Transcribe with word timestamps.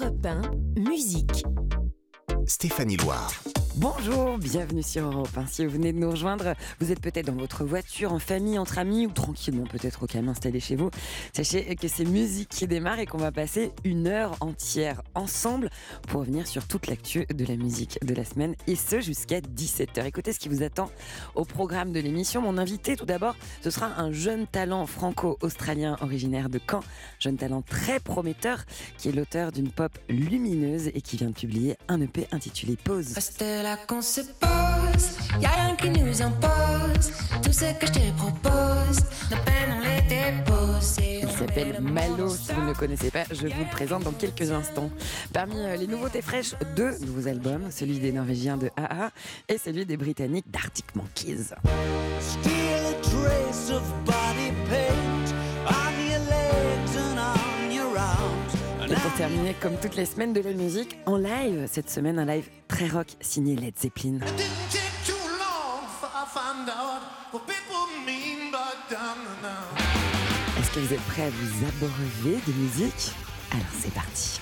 Europe 0.00 0.26
1, 0.26 0.80
musique. 0.80 1.44
Stéphanie 2.46 2.96
Loire. 2.98 3.32
Bonjour, 3.76 4.38
bienvenue 4.38 4.82
sur 4.82 5.04
Europe 5.04 5.36
1. 5.36 5.46
Si 5.46 5.64
vous 5.64 5.72
venez 5.72 5.92
de 5.92 5.98
nous 5.98 6.10
rejoindre, 6.10 6.54
vous 6.80 6.92
êtes 6.92 7.00
peut-être 7.00 7.26
dans 7.26 7.36
votre 7.36 7.64
voiture, 7.64 8.12
en 8.12 8.18
famille, 8.18 8.58
entre 8.58 8.78
amis 8.78 9.06
ou 9.06 9.10
tranquillement 9.10 9.64
peut-être 9.64 10.02
au 10.02 10.06
calme 10.06 10.28
installé 10.28 10.60
chez 10.60 10.76
vous. 10.76 10.90
Sachez 11.32 11.74
que 11.76 11.88
c'est 11.88 12.04
musique 12.04 12.48
qui 12.48 12.66
démarre 12.66 12.98
et 12.98 13.06
qu'on 13.06 13.18
va 13.18 13.32
passer 13.32 13.72
une 13.84 14.06
heure 14.06 14.36
entière 14.40 15.02
ensemble 15.18 15.70
pour 16.06 16.20
revenir 16.20 16.46
sur 16.46 16.66
toute 16.66 16.86
l'actu 16.86 17.26
de 17.26 17.44
la 17.44 17.56
musique 17.56 17.98
de 18.04 18.14
la 18.14 18.24
semaine 18.24 18.54
et 18.66 18.76
ce 18.76 19.00
jusqu'à 19.00 19.40
17h. 19.40 20.06
Écoutez 20.06 20.32
ce 20.32 20.38
qui 20.38 20.48
vous 20.48 20.62
attend 20.62 20.90
au 21.34 21.44
programme 21.44 21.92
de 21.92 22.00
l'émission. 22.00 22.40
Mon 22.40 22.56
invité 22.56 22.96
tout 22.96 23.06
d'abord, 23.06 23.36
ce 23.62 23.70
sera 23.70 23.86
un 24.00 24.12
jeune 24.12 24.46
talent 24.46 24.86
franco-australien 24.86 25.96
originaire 26.00 26.48
de 26.48 26.60
Caen, 26.70 26.80
jeune 27.18 27.36
talent 27.36 27.62
très 27.62 28.00
prometteur 28.00 28.64
qui 28.96 29.08
est 29.08 29.12
l'auteur 29.12 29.52
d'une 29.52 29.70
pop 29.70 29.92
lumineuse 30.08 30.88
et 30.88 31.00
qui 31.00 31.16
vient 31.16 31.28
de 31.28 31.34
publier 31.34 31.76
un 31.88 32.00
EP 32.00 32.26
intitulé 32.32 32.76
Pause. 32.76 33.14
pose. 36.30 37.10
Tout 37.42 37.52
ce 37.52 37.72
que 37.78 37.86
je 37.86 37.92
te 37.92 38.16
propose, 38.16 39.00
nos 39.30 39.36
peines 39.44 39.74
on 39.76 39.80
les 39.80 40.02
dépose. 40.08 41.17
Il 41.40 41.46
s'appelle 41.46 41.80
Malo, 41.80 42.28
si 42.30 42.50
vous 42.52 42.62
ne 42.62 42.66
le 42.66 42.74
connaissez 42.74 43.12
pas, 43.12 43.22
je 43.30 43.46
vous 43.46 43.60
le 43.60 43.70
présente 43.70 44.02
dans 44.02 44.10
quelques 44.10 44.50
instants. 44.50 44.90
Parmi 45.32 45.54
euh, 45.56 45.76
les 45.76 45.86
nouveautés 45.86 46.20
fraîches, 46.20 46.56
deux 46.74 46.98
nouveaux 46.98 47.28
albums, 47.28 47.70
celui 47.70 48.00
des 48.00 48.10
Norvégiens 48.10 48.56
de 48.56 48.68
AA 48.76 49.12
et 49.48 49.56
celui 49.56 49.86
des 49.86 49.96
Britanniques 49.96 50.50
d'Arctic 50.50 50.96
Monkeys. 50.96 51.54
Et 58.90 58.94
pour 58.94 59.12
terminer, 59.16 59.54
comme 59.60 59.76
toutes 59.80 59.94
les 59.94 60.06
semaines 60.06 60.32
de 60.32 60.40
la 60.40 60.54
musique, 60.54 60.98
en 61.06 61.18
live, 61.18 61.68
cette 61.70 61.88
semaine, 61.88 62.18
un 62.18 62.24
live 62.24 62.48
très 62.66 62.88
rock 62.88 63.06
signé 63.20 63.54
Led 63.54 63.78
Zeppelin. 63.78 64.16
It 64.16 64.22
didn't 64.36 64.70
take 64.72 65.06
too 65.06 65.12
long 65.38 65.86
for 66.00 66.08
I 66.08 66.26
found 66.26 66.68
out 66.68 67.02
what 67.32 67.46
people 67.46 67.86
mean 68.04 68.17
que 70.78 70.86
vous 70.86 70.94
êtes 70.94 71.06
prêts 71.06 71.22
à 71.22 71.30
vous 71.30 71.66
abreuver 71.66 72.38
de 72.46 72.52
musique? 72.52 73.12
Alors 73.50 73.66
c'est 73.80 73.92
parti. 73.92 74.40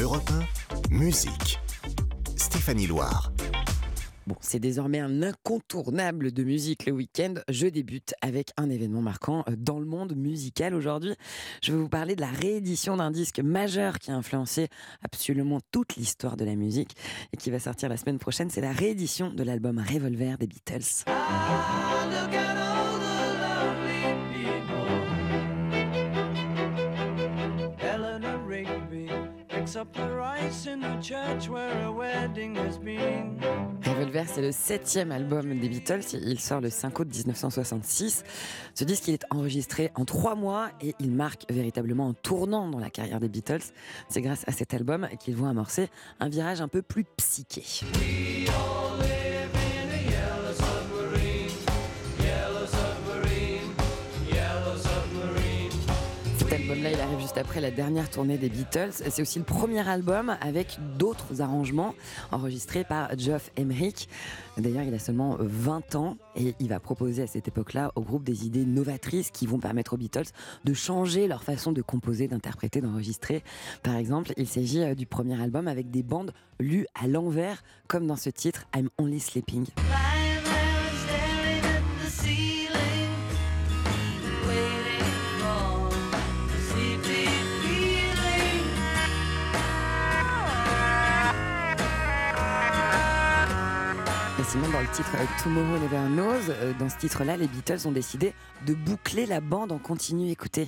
Europe 0.00 0.30
1, 0.90 0.94
musique. 0.94 1.58
Stéphanie 2.36 2.86
Loire. 2.86 3.32
Bon, 4.28 4.36
c'est 4.40 4.60
désormais 4.60 5.00
un 5.00 5.24
incontournable 5.24 6.30
de 6.30 6.44
musique 6.44 6.86
le 6.86 6.92
week-end. 6.92 7.34
Je 7.48 7.66
débute 7.66 8.14
avec 8.20 8.52
un 8.56 8.70
événement 8.70 9.02
marquant 9.02 9.42
euh, 9.48 9.56
dans 9.56 9.80
le 9.80 9.86
monde 9.86 10.14
musical 10.14 10.72
aujourd'hui. 10.72 11.14
Je 11.64 11.72
vais 11.72 11.78
vous 11.78 11.88
parler 11.88 12.14
de 12.14 12.20
la 12.20 12.30
réédition 12.30 12.96
d'un 12.96 13.10
disque 13.10 13.40
majeur 13.40 13.98
qui 13.98 14.12
a 14.12 14.14
influencé 14.14 14.68
absolument 15.02 15.58
toute 15.72 15.96
l'histoire 15.96 16.36
de 16.36 16.44
la 16.44 16.54
musique 16.54 16.94
et 17.32 17.36
qui 17.36 17.50
va 17.50 17.58
sortir 17.58 17.88
la 17.88 17.96
semaine 17.96 18.20
prochaine. 18.20 18.50
C'est 18.50 18.60
la 18.60 18.72
réédition 18.72 19.30
de 19.30 19.42
l'album 19.42 19.78
Revolver 19.78 20.38
des 20.38 20.46
Beatles. 20.46 21.04
Look 21.08 22.71
Revolver, 33.84 34.24
c'est 34.28 34.42
le 34.42 34.52
septième 34.52 35.12
album 35.12 35.58
des 35.58 35.68
Beatles. 35.68 36.02
Il 36.14 36.38
sort 36.38 36.60
le 36.60 36.70
5 36.70 36.98
août 36.98 37.08
1966. 37.08 38.24
Ce 38.74 38.84
disque, 38.84 39.08
il 39.08 39.14
est 39.14 39.24
enregistré 39.30 39.90
en 39.94 40.04
trois 40.04 40.34
mois 40.34 40.70
et 40.80 40.94
il 41.00 41.10
marque 41.10 41.50
véritablement 41.50 42.08
un 42.08 42.14
tournant 42.14 42.68
dans 42.68 42.78
la 42.78 42.90
carrière 42.90 43.20
des 43.20 43.28
Beatles. 43.28 43.62
C'est 44.08 44.22
grâce 44.22 44.44
à 44.46 44.52
cet 44.52 44.74
album 44.74 45.08
qu'ils 45.18 45.36
vont 45.36 45.48
amorcer 45.48 45.88
un 46.20 46.28
virage 46.28 46.60
un 46.60 46.68
peu 46.68 46.82
plus 46.82 47.04
psyché. 47.16 47.62
Il 56.74 57.00
arrive 57.00 57.20
juste 57.20 57.36
après 57.36 57.60
la 57.60 57.70
dernière 57.70 58.08
tournée 58.08 58.38
des 58.38 58.48
Beatles. 58.48 58.92
C'est 58.92 59.20
aussi 59.20 59.38
le 59.38 59.44
premier 59.44 59.86
album 59.86 60.36
avec 60.40 60.78
d'autres 60.98 61.42
arrangements 61.42 61.94
enregistrés 62.30 62.84
par 62.84 63.18
Geoff 63.18 63.50
Emerick. 63.56 64.08
D'ailleurs, 64.56 64.84
il 64.84 64.94
a 64.94 64.98
seulement 64.98 65.36
20 65.38 65.94
ans 65.96 66.16
et 66.34 66.54
il 66.60 66.68
va 66.68 66.80
proposer 66.80 67.22
à 67.22 67.26
cette 67.26 67.48
époque-là 67.48 67.92
au 67.94 68.00
groupe 68.00 68.24
des 68.24 68.46
idées 68.46 68.64
novatrices 68.64 69.30
qui 69.30 69.46
vont 69.46 69.58
permettre 69.58 69.94
aux 69.94 69.96
Beatles 69.96 70.30
de 70.64 70.74
changer 70.74 71.26
leur 71.26 71.42
façon 71.42 71.72
de 71.72 71.82
composer, 71.82 72.28
d'interpréter, 72.28 72.80
d'enregistrer. 72.80 73.42
Par 73.82 73.96
exemple, 73.96 74.32
il 74.36 74.46
s'agit 74.46 74.82
euh, 74.82 74.94
du 74.94 75.06
premier 75.06 75.40
album 75.40 75.68
avec 75.68 75.90
des 75.90 76.02
bandes 76.02 76.32
lues 76.58 76.86
à 76.94 77.06
l'envers, 77.06 77.62
comme 77.86 78.06
dans 78.06 78.16
ce 78.16 78.30
titre 78.30 78.66
I'm 78.74 78.88
Only 78.98 79.20
Sleeping. 79.20 79.66
Sinon, 94.48 94.68
dans 94.70 94.80
le 94.80 94.88
titre 94.88 95.10
Tomorrow 95.42 95.78
Never 95.78 96.08
Knows, 96.08 96.50
euh, 96.50 96.72
dans 96.78 96.88
ce 96.88 96.96
titre-là, 96.96 97.36
les 97.36 97.46
Beatles 97.46 97.86
ont 97.86 97.92
décidé 97.92 98.34
de 98.66 98.74
boucler 98.74 99.26
la 99.26 99.40
bande 99.40 99.72
en 99.72 99.78
continu. 99.78 100.30
Écoutez. 100.30 100.66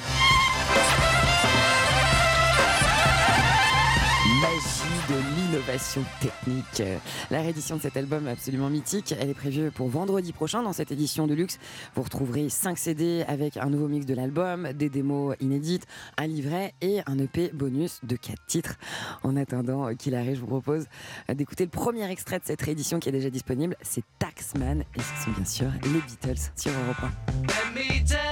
De 5.08 5.14
l'innovation 5.36 6.04
technique. 6.20 6.82
La 7.30 7.42
réédition 7.42 7.76
de 7.76 7.82
cet 7.82 7.96
album 7.96 8.26
absolument 8.26 8.70
mythique, 8.70 9.14
elle 9.18 9.30
est 9.30 9.34
prévue 9.34 9.70
pour 9.70 9.88
vendredi 9.88 10.32
prochain. 10.32 10.62
Dans 10.62 10.72
cette 10.72 10.92
édition 10.92 11.26
de 11.26 11.34
luxe, 11.34 11.58
vous 11.94 12.02
retrouverez 12.02 12.48
5 12.48 12.78
CD 12.78 13.24
avec 13.28 13.56
un 13.56 13.66
nouveau 13.66 13.88
mix 13.88 14.06
de 14.06 14.14
l'album, 14.14 14.72
des 14.72 14.88
démos 14.88 15.36
inédites, 15.40 15.86
un 16.16 16.26
livret 16.26 16.74
et 16.80 17.00
un 17.06 17.18
EP 17.18 17.50
bonus 17.52 18.00
de 18.02 18.16
4 18.16 18.46
titres. 18.46 18.74
En 19.22 19.36
attendant 19.36 19.94
qu'il 19.94 20.14
arrive, 20.14 20.36
je 20.36 20.40
vous 20.40 20.46
propose 20.46 20.86
d'écouter 21.28 21.64
le 21.64 21.70
premier 21.70 22.10
extrait 22.10 22.38
de 22.38 22.44
cette 22.44 22.62
réédition 22.62 22.98
qui 22.98 23.08
est 23.08 23.12
déjà 23.12 23.30
disponible. 23.30 23.76
C'est 23.82 24.04
Taxman 24.18 24.80
et 24.80 25.00
ce 25.00 25.24
sont 25.24 25.30
bien 25.32 25.44
sûr 25.44 25.66
les 25.84 26.00
Beatles 26.00 26.50
sur 26.56 26.72
Europe 26.72 27.12
1. 27.34 28.23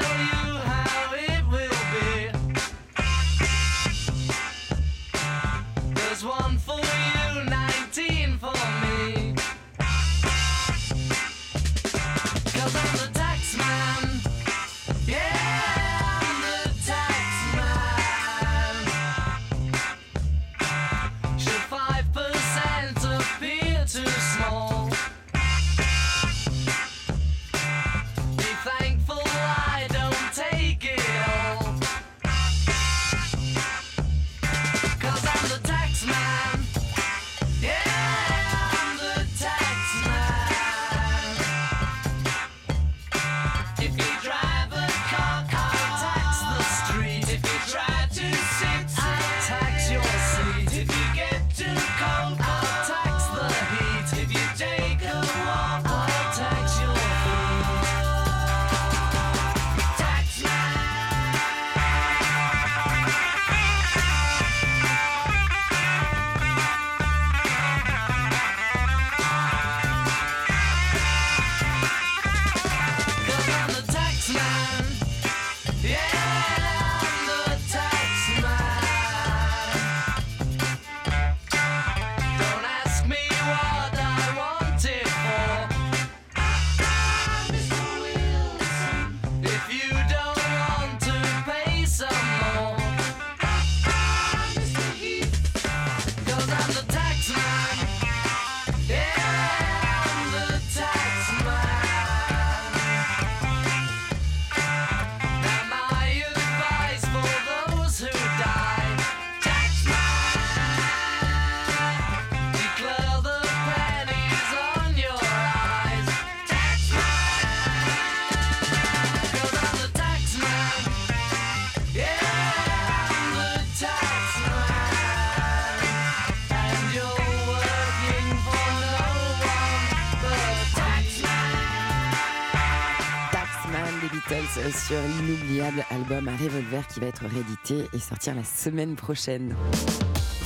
Sur 134.44 134.96
l'inoubliable 135.00 135.84
album 135.90 136.26
à 136.26 136.36
Revolver 136.36 136.86
qui 136.88 136.98
va 136.98 137.06
être 137.06 137.24
réédité 137.24 137.88
et 137.94 137.98
sortir 138.00 138.34
la 138.34 138.42
semaine 138.42 138.96
prochaine. 138.96 139.54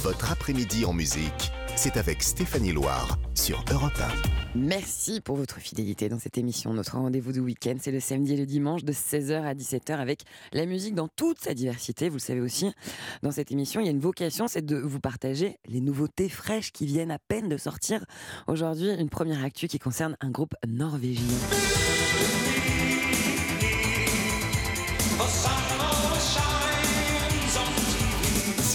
Votre 0.02 0.32
après-midi 0.32 0.84
en 0.84 0.92
musique, 0.92 1.50
c'est 1.76 1.96
avec 1.96 2.22
Stéphanie 2.22 2.72
Loire 2.72 3.18
sur 3.34 3.64
Europe 3.72 3.98
1. 4.54 4.58
Merci 4.58 5.22
pour 5.22 5.36
votre 5.36 5.60
fidélité 5.60 6.10
dans 6.10 6.18
cette 6.18 6.36
émission. 6.36 6.74
Notre 6.74 6.98
rendez-vous 6.98 7.32
du 7.32 7.40
week-end, 7.40 7.76
c'est 7.80 7.90
le 7.90 8.00
samedi 8.00 8.34
et 8.34 8.36
le 8.36 8.44
dimanche 8.44 8.84
de 8.84 8.92
16h 8.92 9.42
à 9.42 9.54
17h 9.54 9.94
avec 9.94 10.24
la 10.52 10.66
musique 10.66 10.94
dans 10.94 11.08
toute 11.08 11.40
sa 11.40 11.54
diversité. 11.54 12.10
Vous 12.10 12.16
le 12.16 12.20
savez 12.20 12.40
aussi, 12.42 12.70
dans 13.22 13.30
cette 13.30 13.50
émission, 13.50 13.80
il 13.80 13.86
y 13.86 13.88
a 13.88 13.92
une 13.92 13.98
vocation, 13.98 14.46
c'est 14.46 14.64
de 14.64 14.76
vous 14.76 15.00
partager 15.00 15.58
les 15.66 15.80
nouveautés 15.80 16.28
fraîches 16.28 16.70
qui 16.70 16.84
viennent 16.84 17.10
à 17.10 17.18
peine 17.18 17.48
de 17.48 17.56
sortir. 17.56 18.04
Aujourd'hui, 18.46 18.90
une 18.90 19.08
première 19.08 19.42
actu 19.42 19.68
qui 19.68 19.78
concerne 19.78 20.18
un 20.20 20.30
groupe 20.30 20.54
norvégien. 20.68 21.24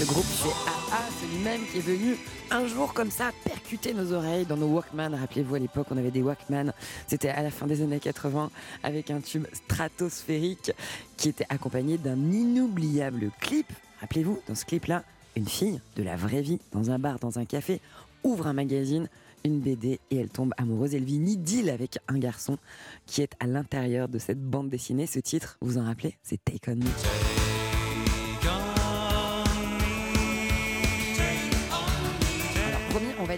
Ce 0.01 0.05
groupe, 0.07 0.25
c'est 0.25 0.49
AA, 0.49 1.09
celui-même 1.21 1.61
qui 1.71 1.77
est 1.77 1.81
venu 1.81 2.17
un 2.49 2.65
jour 2.65 2.91
comme 2.91 3.11
ça 3.11 3.29
percuter 3.43 3.93
nos 3.93 4.13
oreilles 4.13 4.47
dans 4.47 4.57
nos 4.57 4.65
Walkman. 4.65 5.13
Rappelez-vous, 5.13 5.53
à 5.53 5.59
l'époque, 5.59 5.85
on 5.91 5.97
avait 5.97 6.09
des 6.09 6.23
Walkman. 6.23 6.73
C'était 7.05 7.29
à 7.29 7.43
la 7.43 7.51
fin 7.51 7.67
des 7.67 7.83
années 7.83 7.99
80 7.99 8.49
avec 8.81 9.11
un 9.11 9.21
tube 9.21 9.45
stratosphérique 9.53 10.71
qui 11.17 11.29
était 11.29 11.45
accompagné 11.49 11.99
d'un 11.99 12.17
inoubliable 12.31 13.29
clip. 13.41 13.67
Rappelez-vous, 13.99 14.39
dans 14.47 14.55
ce 14.55 14.65
clip-là, 14.65 15.03
une 15.35 15.47
fille 15.47 15.79
de 15.95 16.01
la 16.01 16.15
vraie 16.15 16.41
vie, 16.41 16.57
dans 16.71 16.89
un 16.89 16.97
bar, 16.97 17.19
dans 17.19 17.37
un 17.37 17.45
café, 17.45 17.79
ouvre 18.23 18.47
un 18.47 18.53
magazine, 18.53 19.07
une 19.45 19.59
BD 19.59 19.99
et 20.09 20.17
elle 20.17 20.29
tombe 20.29 20.55
amoureuse. 20.57 20.95
Elle 20.95 21.03
vit 21.03 21.17
une 21.17 21.29
idylle 21.29 21.69
avec 21.69 21.99
un 22.07 22.17
garçon 22.17 22.57
qui 23.05 23.21
est 23.21 23.35
à 23.39 23.45
l'intérieur 23.45 24.09
de 24.09 24.17
cette 24.17 24.41
bande 24.41 24.71
dessinée. 24.71 25.05
Ce 25.05 25.19
titre, 25.19 25.59
vous 25.61 25.77
en 25.77 25.83
rappelez 25.83 26.17
C'est 26.23 26.43
Take 26.43 26.71
On 26.71 26.77
Me. 26.77 27.40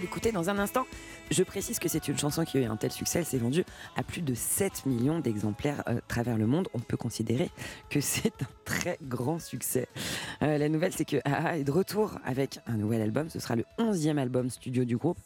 L'écouter 0.04 0.32
dans 0.32 0.50
un 0.50 0.58
instant. 0.58 0.84
Je 1.30 1.42
précise 1.42 1.78
que 1.78 1.88
c'est 1.88 2.08
une 2.08 2.18
chanson 2.18 2.44
qui 2.44 2.58
a 2.58 2.60
eu 2.60 2.64
un 2.64 2.76
tel 2.76 2.92
succès, 2.92 3.20
elle 3.20 3.24
s'est 3.24 3.38
vendue 3.38 3.64
à 3.96 4.02
plus 4.02 4.20
de 4.20 4.34
7 4.34 4.84
millions 4.84 5.18
d'exemplaires 5.18 5.82
euh, 5.88 5.96
à 5.96 6.00
travers 6.02 6.36
le 6.36 6.46
monde. 6.46 6.68
On 6.74 6.78
peut 6.78 6.98
considérer 6.98 7.50
que 7.88 8.02
c'est 8.02 8.42
un 8.42 8.48
très 8.66 8.98
grand 9.00 9.38
succès. 9.38 9.88
Euh, 10.42 10.58
la 10.58 10.68
nouvelle, 10.68 10.92
c'est 10.92 11.06
que 11.06 11.16
AA 11.24 11.56
est 11.56 11.64
de 11.64 11.70
retour 11.70 12.18
avec 12.22 12.58
un 12.66 12.76
nouvel 12.76 13.00
album. 13.00 13.30
Ce 13.30 13.40
sera 13.40 13.56
le 13.56 13.64
11e 13.78 14.18
album 14.18 14.50
studio 14.50 14.84
du 14.84 14.98
groupe, 14.98 15.18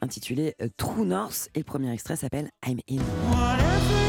intitulé 0.00 0.56
euh, 0.60 0.68
True 0.76 1.06
North. 1.06 1.48
Et 1.54 1.60
le 1.60 1.64
premier 1.64 1.92
extrait 1.92 2.16
s'appelle 2.16 2.50
I'm 2.66 2.80
In. 2.90 4.07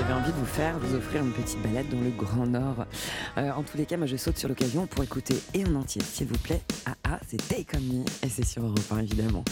Avez 0.00 0.12
envie 0.14 0.32
de 0.32 0.36
vous 0.36 0.46
faire, 0.46 0.78
vous 0.78 0.94
offrir 0.94 1.22
une 1.22 1.32
petite 1.32 1.60
balade 1.62 1.88
dans 1.90 2.00
le 2.00 2.10
Grand 2.10 2.46
Nord. 2.46 2.86
Euh, 3.36 3.50
en 3.50 3.62
tous 3.62 3.76
les 3.76 3.86
cas, 3.86 3.96
moi 3.96 4.06
je 4.06 4.16
saute 4.16 4.38
sur 4.38 4.48
l'occasion 4.48 4.86
pour 4.86 5.04
écouter 5.04 5.34
et 5.52 5.64
en 5.66 5.74
entier, 5.74 6.00
s'il 6.02 6.26
vous 6.26 6.38
plaît. 6.38 6.62
AA, 6.86 7.20
c'est 7.28 7.36
Take 7.48 7.76
On 7.76 7.80
Me 7.80 8.04
et 8.22 8.28
c'est 8.28 8.44
sur 8.44 8.62
Europe 8.64 8.80
1 8.90 8.98
évidemment. 9.00 9.44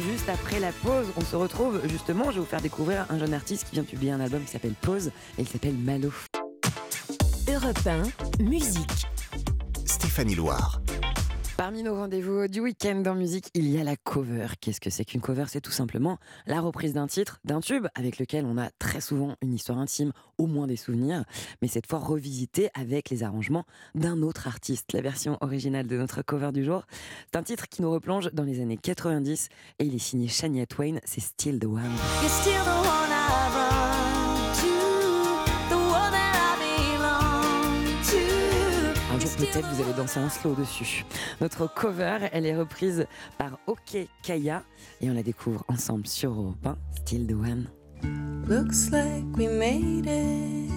Juste 0.00 0.28
après 0.28 0.60
la 0.60 0.70
pause, 0.70 1.06
on 1.16 1.20
se 1.22 1.34
retrouve 1.34 1.80
justement. 1.88 2.26
Je 2.26 2.34
vais 2.34 2.40
vous 2.40 2.46
faire 2.46 2.60
découvrir 2.60 3.06
un 3.10 3.18
jeune 3.18 3.34
artiste 3.34 3.66
qui 3.68 3.72
vient 3.72 3.82
de 3.82 3.88
publier 3.88 4.12
un 4.12 4.20
album 4.20 4.42
qui 4.44 4.52
s'appelle 4.52 4.74
Pause 4.80 5.08
et 5.38 5.42
il 5.42 5.48
s'appelle 5.48 5.76
Malo. 5.76 6.12
Europe 7.48 7.78
1, 8.38 8.42
musique. 8.44 9.06
Stéphanie 9.86 10.34
Loire. 10.34 10.77
Parmi 11.68 11.82
nos 11.82 11.96
rendez-vous 11.96 12.48
du 12.48 12.60
week-end 12.60 13.02
en 13.06 13.14
musique, 13.14 13.50
il 13.52 13.68
y 13.68 13.78
a 13.78 13.84
la 13.84 13.94
cover. 13.94 14.46
Qu'est-ce 14.58 14.80
que 14.80 14.88
c'est 14.88 15.04
qu'une 15.04 15.20
cover? 15.20 15.44
C'est 15.48 15.60
tout 15.60 15.70
simplement 15.70 16.16
la 16.46 16.62
reprise 16.62 16.94
d'un 16.94 17.06
titre, 17.06 17.40
d'un 17.44 17.60
tube, 17.60 17.88
avec 17.94 18.18
lequel 18.18 18.46
on 18.46 18.56
a 18.56 18.70
très 18.78 19.02
souvent 19.02 19.36
une 19.42 19.52
histoire 19.52 19.76
intime, 19.76 20.12
au 20.38 20.46
moins 20.46 20.66
des 20.66 20.76
souvenirs, 20.76 21.24
mais 21.60 21.68
cette 21.68 21.86
fois 21.86 21.98
revisité 21.98 22.70
avec 22.72 23.10
les 23.10 23.22
arrangements 23.22 23.66
d'un 23.94 24.22
autre 24.22 24.48
artiste. 24.48 24.94
La 24.94 25.02
version 25.02 25.36
originale 25.42 25.86
de 25.86 25.98
notre 25.98 26.22
cover 26.22 26.52
du 26.52 26.64
jour, 26.64 26.86
c'est 27.26 27.36
un 27.36 27.42
titre 27.42 27.68
qui 27.68 27.82
nous 27.82 27.90
replonge 27.90 28.30
dans 28.32 28.44
les 28.44 28.62
années 28.62 28.78
90 28.78 29.50
et 29.78 29.84
il 29.84 29.94
est 29.94 29.98
signé 29.98 30.26
Shania 30.26 30.64
Twain, 30.64 31.00
c'est 31.04 31.20
Still 31.20 31.58
the 31.58 31.66
One. 31.66 31.82
Still 32.26 32.62
the 32.64 32.88
one 32.88 33.57
peut-être 39.38 39.68
vous 39.72 39.82
allez 39.82 39.92
danser 39.92 40.18
en 40.18 40.28
slow 40.28 40.54
dessus. 40.54 41.04
Notre 41.40 41.72
cover, 41.72 42.18
elle 42.32 42.44
est 42.44 42.56
reprise 42.56 43.06
par 43.38 43.58
OK 43.68 43.96
Kaya 44.22 44.64
et 45.00 45.08
on 45.08 45.14
la 45.14 45.22
découvre 45.22 45.64
ensemble 45.68 46.06
sur 46.08 46.32
Europe 46.32 46.66
1, 46.66 46.76
Still 46.96 47.26
the 47.26 47.32
One. 47.32 47.68
Looks 48.48 48.90
like 48.90 49.24
we 49.36 49.46
made 49.46 50.06
it. 50.06 50.70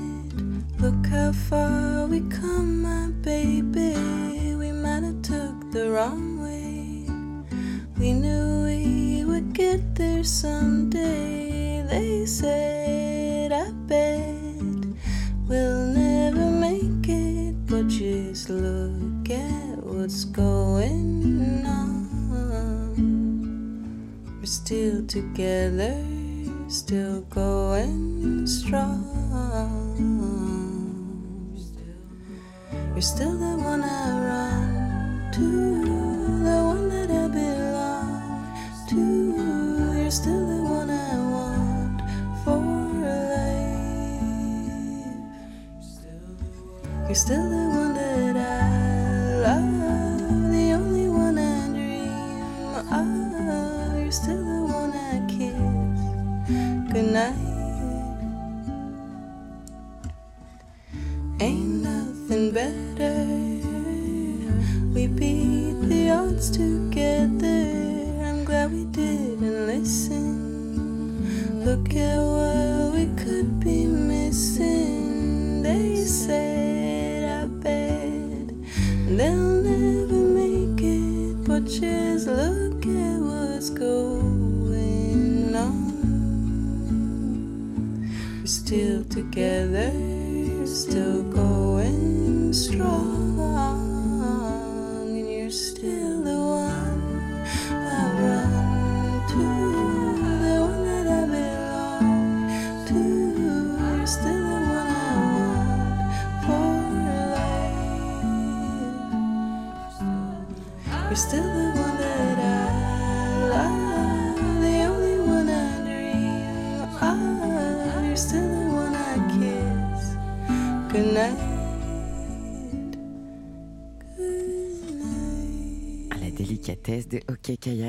Look 0.79 1.07
how 1.07 1.31
far 1.31 2.07
we 2.07 2.21
come, 2.29 2.83
my 2.83 3.11
baby. 3.23 4.55
We 4.55 4.71
might 4.71 5.03
have 5.03 5.21
took 5.21 5.71
the 5.71 5.89
wrong 5.89 6.39
way. 6.41 7.05
We 7.99 8.13
knew 8.13 8.65
we 8.65 9.25
would 9.25 9.53
get 9.53 9.95
there 9.95 10.23
someday. 10.23 11.83
They 11.89 12.25
said, 12.25 13.51
I 13.51 13.71
bet 13.87 14.85
we'll 15.47 15.85
never 15.87 16.00
just 17.87 18.49
look 18.49 19.29
at 19.29 19.77
what's 19.83 20.25
going 20.25 21.65
on. 21.65 22.07
We're 24.39 24.45
still 24.45 25.05
together, 25.07 26.03
still 26.67 27.21
going 27.21 28.45
strong. 28.45 29.07
You're 32.93 33.01
still 33.01 33.37
the 33.37 33.57
one 33.63 33.81
I 33.83 34.09
run 34.27 35.31
to, 35.33 35.41
the 36.43 36.63
one 36.63 36.89
that 36.89 37.09
I 37.09 37.27
belong 37.29 38.45
to. 38.89 40.01
You're 40.01 40.11
still 40.11 40.45
the 40.45 40.60
You're 47.11 47.15
still 47.17 47.49
the 47.49 47.57
one 47.57 47.93
that 47.95 48.37
I 48.37 48.80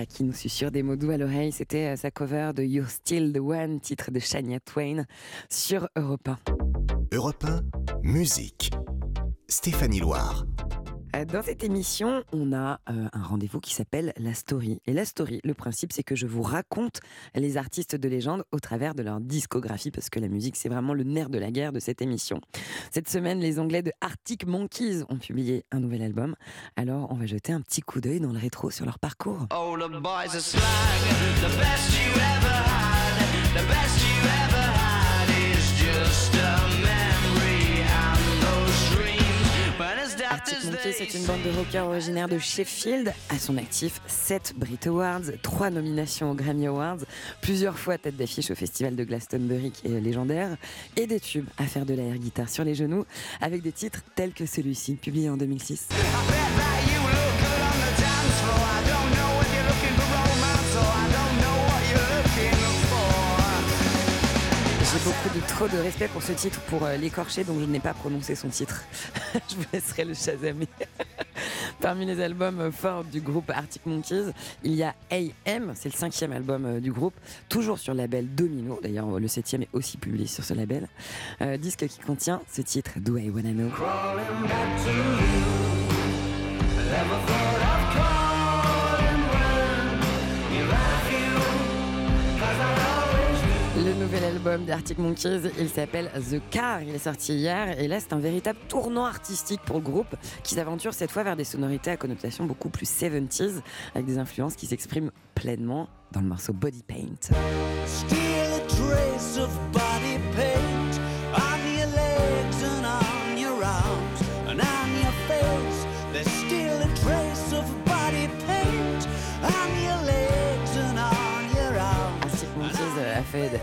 Kaya 0.03 0.07
qui 0.07 0.25
nous 0.25 0.33
susurre 0.33 0.71
des 0.71 0.83
mots 0.83 0.97
doux 0.97 1.11
à 1.11 1.17
l'oreille. 1.17 1.53
C'était 1.53 1.93
euh, 1.93 1.97
sa 1.97 2.11
cover 2.11 2.53
de 2.55 2.63
You're 2.63 2.89
Still 2.89 3.33
the 3.33 3.39
One, 3.39 3.81
titre 3.81 4.11
de 4.11 4.19
Shania 4.19 4.61
Twain 4.61 5.05
sur 5.51 5.89
Europe 5.97 6.29
1. 6.29 6.39
Europe 7.13 7.45
1, 7.45 7.61
musique. 8.03 8.71
Stéphanie 9.49 10.01
Loire. 10.01 10.45
Dans 11.27 11.43
cette 11.43 11.63
émission, 11.63 12.25
on 12.33 12.53
a 12.53 12.81
euh, 12.91 13.07
un 13.13 13.23
rendez-vous 13.23 13.61
qui 13.61 13.75
s'appelle 13.75 14.13
La 14.17 14.35
Story. 14.35 14.81
Et 14.87 14.93
la 14.93 15.05
Story, 15.05 15.41
le 15.45 15.55
principe, 15.55 15.93
c'est 15.93 16.03
que 16.03 16.17
je 16.17 16.27
vous 16.27 16.43
raconte 16.43 17.01
les 17.35 17.57
artistes 17.57 17.95
de 17.95 18.09
légende 18.09 18.45
au 18.51 18.59
travers 18.59 18.95
de 18.95 19.03
leur 19.03 19.21
discographie, 19.21 19.91
parce 19.91 20.11
que 20.11 20.19
la 20.19 20.29
musique, 20.29 20.57
c'est 20.57 20.69
vraiment 20.69 20.95
le 20.95 21.05
nerf 21.05 21.29
de 21.29 21.39
la 21.39 21.51
guerre 21.51 21.73
de 21.73 21.81
cette 21.81 22.03
émission. 22.03 22.41
Cette 22.91 23.09
semaine, 23.09 23.39
les 23.41 23.59
Anglais 23.59 23.83
de 23.83 23.93
Arctic 24.01 24.47
Monkeys 24.47 25.05
ont 25.11 25.19
publié 25.19 25.65
un 25.71 25.81
nouvel 25.81 26.03
album. 26.03 26.35
Alors, 26.77 27.09
on 27.11 27.15
va 27.15 27.27
jeter 27.27 27.53
un 27.53 27.61
petit 27.61 27.83
coup 27.83 28.01
d'œil 28.01 28.21
dans 28.21 28.33
le 28.33 28.39
rétro 28.39 28.71
sur 28.71 28.85
leur 28.85 28.99
parcours. 28.99 29.47
Oh, 29.55 29.77
the 29.77 30.03
boys 30.03 30.35
are 30.35 30.41
slag. 30.41 30.63
The 31.41 31.57
best 31.59 31.93
you 31.93 32.13
ever 32.15 32.49
had. 32.49 33.13
The 33.55 33.67
best 33.69 34.01
you 34.01 34.29
ever 34.47 34.73
had 34.73 35.29
is 35.55 35.73
just 35.79 36.35
a 36.35 36.62
Arctic 40.33 40.65
Monkeys, 40.65 40.95
c'est 40.97 41.13
une 41.13 41.27
bande 41.27 41.43
de 41.43 41.51
rockers 41.51 41.87
originaire 41.87 42.27
de 42.27 42.39
Sheffield. 42.39 43.13
À 43.29 43.39
son 43.39 43.59
actif, 43.59 44.01
7 44.07 44.55
Brit 44.57 44.79
Awards, 44.87 45.21
3 45.43 45.69
nominations 45.69 46.31
aux 46.31 46.35
Grammy 46.35 46.67
Awards, 46.69 47.01
plusieurs 47.43 47.79
fois 47.79 47.99
tête 47.99 48.17
d'affiche 48.17 48.51
au 48.51 48.55
festival 48.55 48.97
de 48.97 49.05
Glastonbury 49.05 49.73
qui 49.73 49.89
est 49.89 50.01
légendaire, 50.01 50.57
et 50.97 51.07
des 51.07 51.21
tubes 51.21 51.49
à 51.59 51.65
faire 51.65 51.85
de 51.85 51.93
l'air 51.93 52.17
guitare 52.17 52.49
sur 52.49 52.65
les 52.65 52.75
genoux, 52.75 53.05
avec 53.43 53.61
des 53.61 53.73
titres 53.73 54.01
tels 54.15 54.33
que 54.33 54.47
celui-ci, 54.47 54.95
publié 54.95 55.29
en 55.29 55.37
2006. 55.37 55.89
Beaucoup 65.05 65.35
de 65.35 65.41
trop 65.47 65.69
de 65.69 65.79
respect 65.79 66.09
pour 66.09 66.23
ce 66.23 66.33
titre 66.33 66.61
pour 66.63 66.85
euh, 66.85 66.97
l'écorcher, 66.97 67.45
donc 67.45 67.61
je 67.61 67.65
n'ai 67.65 67.81
pas 67.81 67.95
prononcé 67.95 68.35
son 68.35 68.49
titre. 68.49 68.85
je 69.51 69.57
vous 69.57 69.65
laisserai 69.73 70.05
le 70.05 70.15
chasamer. 70.15 70.69
Parmi 71.81 72.07
les 72.07 72.21
albums 72.21 72.61
euh, 72.61 72.71
forts 72.71 73.05
du 73.05 73.21
groupe 73.21 73.51
Arctic 73.51 73.85
Monkeys, 73.87 74.33
il 74.63 74.75
y 74.75 74.83
a 74.83 74.95
AM, 75.11 75.73
c'est 75.75 75.93
le 75.93 75.97
cinquième 75.99 76.33
album 76.33 76.65
euh, 76.65 76.81
du 76.81 76.93
groupe, 76.93 77.15
toujours 77.49 77.79
sur 77.79 77.93
le 77.95 77.99
label 77.99 78.33
Domino. 78.35 78.79
D'ailleurs, 78.83 79.19
le 79.19 79.29
septième 79.29 79.63
est 79.63 79.69
aussi 79.73 79.97
publié 79.97 80.27
sur 80.27 80.45
ce 80.45 80.55
label. 80.55 80.89
Euh, 81.41 81.57
disque 81.57 81.87
qui 81.87 81.99
contient 81.99 82.41
ce 82.51 82.63
titre, 82.63 82.93
Do 82.97 83.17
I 83.17 83.31
Wanna 83.31 83.53
Know? 83.53 83.71
d'Arctic 94.59 94.99
Monkeys, 94.99 95.51
il 95.59 95.69
s'appelle 95.69 96.11
The 96.15 96.41
Car. 96.51 96.83
Il 96.83 96.95
est 96.95 96.99
sorti 96.99 97.35
hier 97.35 97.79
et 97.79 97.89
là, 97.89 98.01
c'est 98.01 98.13
un 98.13 98.19
véritable 98.19 98.59
tournant 98.69 99.05
artistique 99.05 99.61
pour 99.63 99.77
le 99.77 99.83
groupe 99.83 100.15
qui 100.43 100.55
s'aventure 100.55 100.95
cette 100.95 101.11
fois 101.11 101.23
vers 101.23 101.37
des 101.37 101.45
sonorités 101.45 101.91
à 101.91 101.97
connotation 101.97 102.45
beaucoup 102.45 102.69
plus 102.69 102.87
70s 102.87 103.63
avec 103.95 104.07
des 104.07 104.19
influences 104.19 104.55
qui 104.55 104.67
s'expriment 104.67 105.11
pleinement 105.35 105.89
dans 106.13 106.21
le 106.21 106.27
morceau 106.27 106.53
Body 106.53 106.83
Paint. 106.83 107.33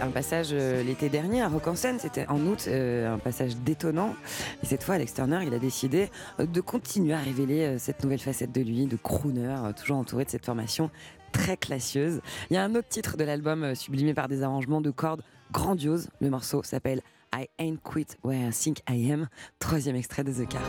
Un 0.02 0.10
passage 0.12 0.50
euh, 0.52 0.84
l'été 0.84 1.10
dernier 1.10 1.42
à 1.42 1.50
Rock 1.50 1.68
en 1.68 1.76
c'était 1.76 2.28
en 2.28 2.40
août, 2.46 2.66
euh, 2.68 3.14
un 3.14 3.18
passage 3.18 3.56
détonnant. 3.58 4.16
Et 4.64 4.66
cette 4.66 4.84
fois, 4.84 4.96
Alex 4.96 5.14
Turner, 5.14 5.40
il 5.46 5.54
a 5.54 5.60
décidé 5.60 6.10
euh, 6.40 6.46
de 6.46 6.62
continuer 6.62 7.14
à 7.14 7.20
révéler 7.20 7.78
cette 7.80 8.04
nouvelle 8.04 8.20
facette 8.20 8.52
de 8.52 8.62
lui, 8.62 8.86
de 8.86 8.96
crooner, 8.96 9.56
toujours 9.78 9.98
entouré 9.98 10.26
de 10.26 10.30
cette 10.30 10.46
formation 10.46 10.90
très 11.32 11.58
classieuse. 11.58 12.22
Il 12.50 12.56
y 12.56 12.58
a 12.58 12.64
un 12.64 12.76
autre 12.76 12.88
titre 12.88 13.18
de 13.18 13.24
l'album 13.24 13.76
sublimé 13.76 14.14
par 14.14 14.28
des 14.28 14.44
arrangements 14.44 14.82
de 14.82 14.92
cordes 14.92 15.22
grandioses. 15.52 16.10
Le 16.22 16.30
morceau 16.30 16.64
s'appelle 16.64 17.02
I 17.34 17.48
Ain't 17.60 17.78
Quit 17.84 18.18
Where 18.24 18.50
I 18.50 18.52
Think 18.52 18.80
I 18.90 19.12
Am. 19.12 19.28
Troisième 19.60 19.96
extrait 19.96 20.24
de 20.24 20.34
The 20.34 20.48
Car. 20.48 20.62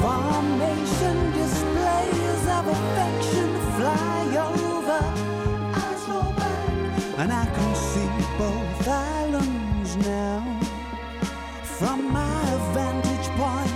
Formation 0.00 1.14
displays 1.32 2.46
of 2.48 2.66
affection 2.66 3.51
and 7.22 7.30
I 7.30 7.46
can 7.54 7.74
see 7.74 8.08
both 8.36 8.88
islands 8.88 9.96
now 9.98 10.42
from 11.62 12.12
my 12.12 12.44
vantage 12.74 13.28
point. 13.36 13.70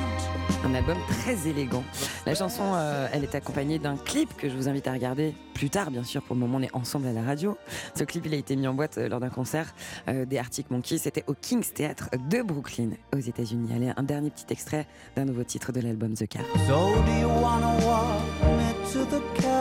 Un 0.65 0.75
album 0.75 0.97
très 1.09 1.49
élégant. 1.49 1.85
La 2.27 2.35
chanson, 2.35 2.65
euh, 2.75 3.07
elle 3.13 3.23
est 3.23 3.37
accompagnée 3.37 3.79
d'un 3.79 3.97
clip 3.97 4.37
que 4.37 4.49
je 4.49 4.57
vous 4.57 4.69
invite 4.69 4.89
à 4.89 4.93
regarder 4.93 5.33
plus 5.55 5.71
tard, 5.71 5.93
bien 5.93 6.03
sûr. 6.03 6.23
Pour 6.23 6.35
le 6.35 6.41
moment, 6.41 6.59
on 6.59 6.63
est 6.63 6.75
ensemble 6.75 7.07
à 7.07 7.13
la 7.13 7.23
radio. 7.23 7.57
Ce 7.95 8.03
clip, 8.03 8.27
il 8.27 8.35
a 8.35 8.37
été 8.37 8.57
mis 8.57 8.67
en 8.67 8.75
boîte 8.75 8.99
euh, 8.99 9.09
lors 9.09 9.21
d'un 9.21 9.29
concert 9.29 9.73
euh, 10.09 10.25
des 10.25 10.39
Arctic 10.39 10.69
Monkeys. 10.73 10.99
C'était 10.99 11.23
au 11.29 11.35
King's 11.35 11.73
Theatre 11.73 12.11
de 12.29 12.43
Brooklyn, 12.43 12.91
aux 13.15 13.21
États-Unis. 13.21 13.71
Allez, 13.73 13.93
un 13.97 14.03
dernier 14.03 14.31
petit 14.31 14.47
extrait 14.51 14.89
d'un 15.15 15.25
nouveau 15.25 15.45
titre 15.45 15.71
de 15.71 15.81
l'album 15.81 16.15
The 16.15 16.27
Car. 16.27 16.43
So 16.67 16.97
do 17.05 17.13
you 17.13 17.29
wanna 17.29 17.77
walk 17.87 18.23
me 18.59 18.93
to 18.93 19.05
the 19.05 19.41
car? 19.41 19.56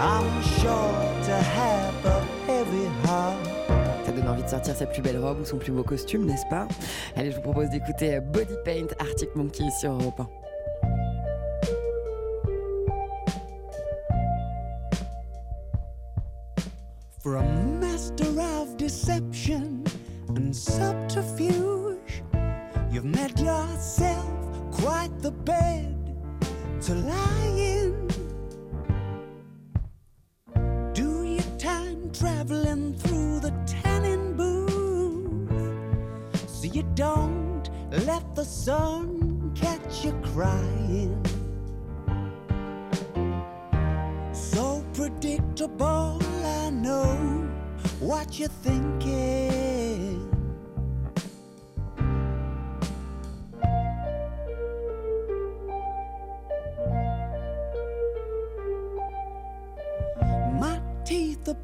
I'm 0.00 0.42
sure 0.42 1.24
to 1.24 1.34
have 1.34 2.06
a 2.06 2.24
heavy 2.46 2.86
heart. 3.04 3.36
Ça 4.06 4.12
donne 4.12 4.28
envie 4.28 4.42
de 4.42 4.48
sortir 4.48 4.74
sa 4.74 4.86
plus 4.86 5.02
belle 5.02 5.18
robe 5.18 5.40
ou 5.42 5.44
son 5.44 5.58
plus 5.58 5.72
beau 5.72 5.82
costume, 5.82 6.24
n'est-ce 6.24 6.46
pas? 6.48 6.66
Allez, 7.16 7.32
je 7.32 7.36
vous 7.36 7.42
propose 7.42 7.68
d'écouter 7.68 8.14
euh, 8.14 8.20
Body 8.20 8.54
Paint 8.64 8.86
Arctic 8.98 9.28
Monkeys 9.36 9.70
sur 9.78 9.92
Europe 9.92 10.20
1. 10.20 10.28
For 17.22 17.36
a 17.36 17.42
master 17.78 18.40
of 18.40 18.78
deception 18.78 19.84
and 20.30 20.56
subterfuge, 20.56 22.22
you've 22.90 23.04
made 23.04 23.38
yourself 23.38 24.24
quite 24.72 25.10
the 25.20 25.32
bed 25.44 25.94
to 26.86 26.94
lie 26.94 27.58
in. 27.58 27.79
Traveling 32.20 32.92
through 32.98 33.40
the 33.40 33.50
tanning 33.66 34.36
booth 34.36 35.48
so 36.46 36.66
you 36.66 36.82
don't 36.94 37.70
let 37.90 38.34
the 38.34 38.44
sun 38.44 39.50
catch 39.54 40.04
you 40.04 40.12
crying. 40.34 41.16
So 44.34 44.84
predictable, 44.92 46.20
I 46.44 46.68
know 46.68 47.48
what 48.00 48.38
you're 48.38 48.56
thinking. 48.68 49.69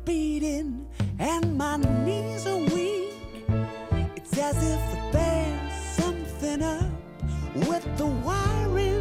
Beating 0.06 0.86
and 1.18 1.58
my 1.58 1.76
knees 1.76 2.46
are 2.46 2.56
weak. 2.56 3.12
It's 4.16 4.38
as 4.38 4.56
if 4.56 5.12
there's 5.12 5.72
something 5.96 6.62
up 6.62 6.92
with 7.54 7.84
the 7.98 8.06
wiring. 8.06 8.95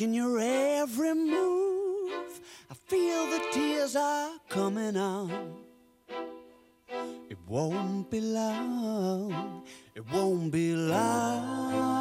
Watching 0.00 0.14
your 0.14 0.38
every 0.40 1.12
move. 1.12 2.40
I 2.70 2.74
feel 2.88 3.26
the 3.26 3.42
tears 3.52 3.96
are 3.96 4.30
coming 4.48 4.96
on. 4.96 5.58
It 7.28 7.36
won't 7.46 8.10
be 8.10 8.20
long. 8.22 9.62
It 9.94 10.10
won't 10.10 10.50
be 10.52 10.74
long. 10.74 12.00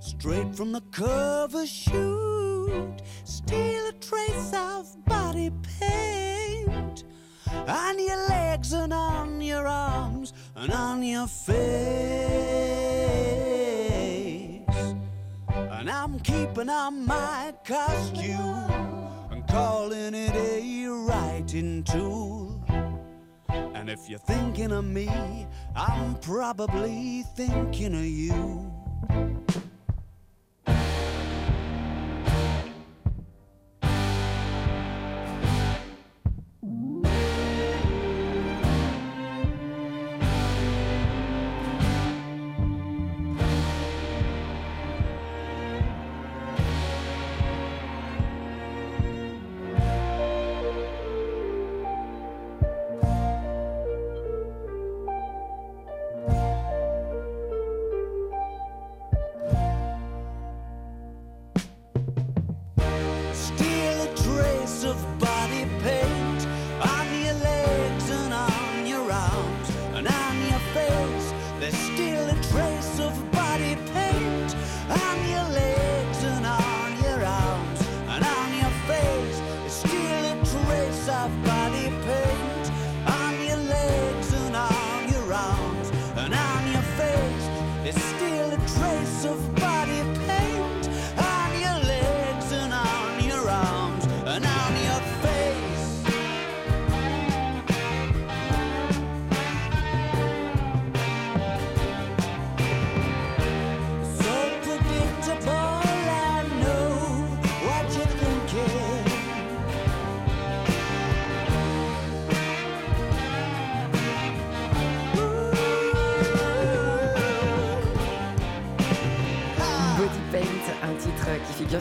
Straight 0.00 0.52
from 0.56 0.72
the 0.72 0.82
cover 0.90 1.64
shoot, 1.64 2.96
steal 3.22 3.86
a 3.86 3.92
trace 4.00 4.52
of 4.54 5.04
body 5.04 5.52
paint 5.78 7.04
on 7.68 7.98
your 8.00 8.28
legs 8.28 8.72
and 8.72 8.92
on 8.92 9.40
your 9.40 9.68
arms 9.68 10.32
and 10.56 10.72
on 10.72 11.04
your 11.04 11.28
face. 11.28 12.48
And 15.88 15.96
I'm 15.96 16.20
keeping 16.20 16.68
on 16.68 17.06
my 17.06 17.54
costume 17.64 19.08
and 19.30 19.48
calling 19.48 20.12
it 20.14 20.34
a 20.34 20.86
writing 20.86 21.82
tool. 21.82 22.62
And 23.48 23.88
if 23.88 24.06
you're 24.06 24.18
thinking 24.18 24.70
of 24.70 24.84
me, 24.84 25.46
I'm 25.74 26.16
probably 26.16 27.22
thinking 27.34 27.94
of 27.94 28.04
you. 28.04 28.70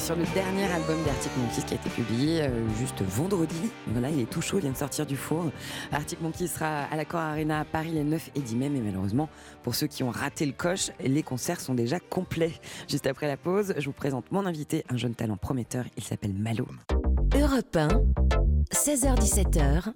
Sur 0.07 0.15
le 0.15 0.23
dernier 0.33 0.63
album 0.71 0.95
d'Arctic 1.03 1.35
Monkeys 1.35 1.63
qui 1.67 1.73
a 1.73 1.75
été 1.75 1.89
publié 1.89 2.41
euh, 2.43 2.65
juste 2.79 3.01
vendredi. 3.01 3.69
Voilà, 3.87 4.09
il 4.09 4.21
est 4.21 4.29
tout 4.29 4.41
chaud, 4.41 4.57
il 4.57 4.61
vient 4.61 4.71
de 4.71 4.77
sortir 4.77 5.05
du 5.05 5.17
four. 5.17 5.51
Arctic 5.91 6.21
Monkeys 6.21 6.47
sera 6.47 6.83
à 6.83 6.95
l'Accor 6.95 7.19
Arena 7.19 7.59
à 7.59 7.65
Paris 7.65 7.91
les 7.91 8.05
9 8.05 8.31
et 8.33 8.39
10 8.39 8.55
mai, 8.55 8.69
mais 8.69 8.79
malheureusement, 8.79 9.27
pour 9.63 9.75
ceux 9.75 9.87
qui 9.87 10.03
ont 10.03 10.09
raté 10.09 10.45
le 10.45 10.53
coche, 10.53 10.91
les 11.03 11.23
concerts 11.23 11.59
sont 11.59 11.73
déjà 11.73 11.99
complets. 11.99 12.53
Juste 12.87 13.05
après 13.05 13.27
la 13.27 13.35
pause, 13.35 13.73
je 13.77 13.85
vous 13.85 13.91
présente 13.91 14.31
mon 14.31 14.45
invité, 14.45 14.85
un 14.89 14.95
jeune 14.95 15.13
talent 15.13 15.35
prometteur, 15.35 15.83
il 15.97 16.03
s'appelle 16.05 16.33
Malo. 16.33 16.65
Europe 17.35 17.75
1, 17.75 17.89
16h17h, 18.71 19.91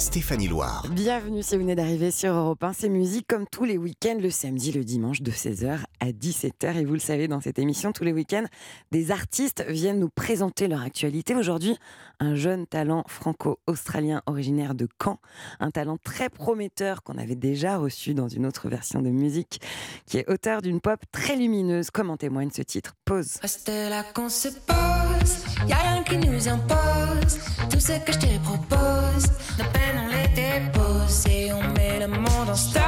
Stéphanie 0.00 0.48
Loire. 0.48 0.86
Bienvenue 0.90 1.42
si 1.42 1.54
vous 1.54 1.60
venez 1.60 1.74
d'arriver 1.74 2.10
sur 2.10 2.32
Europe 2.32 2.64
1, 2.64 2.72
c'est 2.72 2.88
musique 2.88 3.26
comme 3.28 3.44
tous 3.46 3.64
les 3.64 3.76
week-ends, 3.76 4.16
le 4.18 4.30
samedi, 4.30 4.72
le 4.72 4.82
dimanche, 4.82 5.20
de 5.20 5.30
16h 5.30 5.78
à 6.00 6.06
17h. 6.06 6.78
Et 6.78 6.86
vous 6.86 6.94
le 6.94 6.98
savez, 6.98 7.28
dans 7.28 7.42
cette 7.42 7.58
émission, 7.58 7.92
tous 7.92 8.04
les 8.04 8.12
week-ends, 8.12 8.46
des 8.92 9.10
artistes 9.10 9.62
viennent 9.68 9.98
nous 9.98 10.08
présenter 10.08 10.68
leur 10.68 10.80
actualité. 10.80 11.34
Aujourd'hui, 11.34 11.76
un 12.18 12.34
jeune 12.34 12.66
talent 12.66 13.04
franco-australien 13.08 14.22
originaire 14.24 14.74
de 14.74 14.88
Caen, 15.02 15.18
un 15.60 15.70
talent 15.70 15.98
très 16.02 16.30
prometteur 16.30 17.02
qu'on 17.02 17.18
avait 17.18 17.36
déjà 17.36 17.76
reçu 17.76 18.14
dans 18.14 18.28
une 18.28 18.46
autre 18.46 18.70
version 18.70 19.02
de 19.02 19.10
musique, 19.10 19.60
qui 20.06 20.16
est 20.16 20.30
auteur 20.30 20.62
d'une 20.62 20.80
pop 20.80 20.98
très 21.12 21.36
lumineuse, 21.36 21.90
comme 21.90 22.08
en 22.08 22.16
témoigne 22.16 22.50
ce 22.50 22.62
titre, 22.62 22.94
Pause. 23.04 23.36
Reste 23.42 23.68
là 23.68 24.02
qu'on 24.14 24.30
se 24.30 24.48
pose, 24.48 25.44
y 25.68 25.72
a 25.72 25.76
rien 25.76 26.02
qui 26.04 26.16
nous 26.16 26.48
impose. 26.48 27.38
Tout 27.70 27.80
ce 27.80 27.92
que 28.04 28.12
je 28.12 28.18
te 28.18 28.38
propose, 28.42 29.26
nos 30.30 30.36
peines 30.36 30.70
on 30.76 30.80
les 30.80 31.00
dépose 31.10 31.26
et 31.28 31.52
on 31.52 31.62
met 31.74 32.00
le 32.00 32.08
monde 32.08 32.48
en 32.48 32.54
stop. 32.54 32.82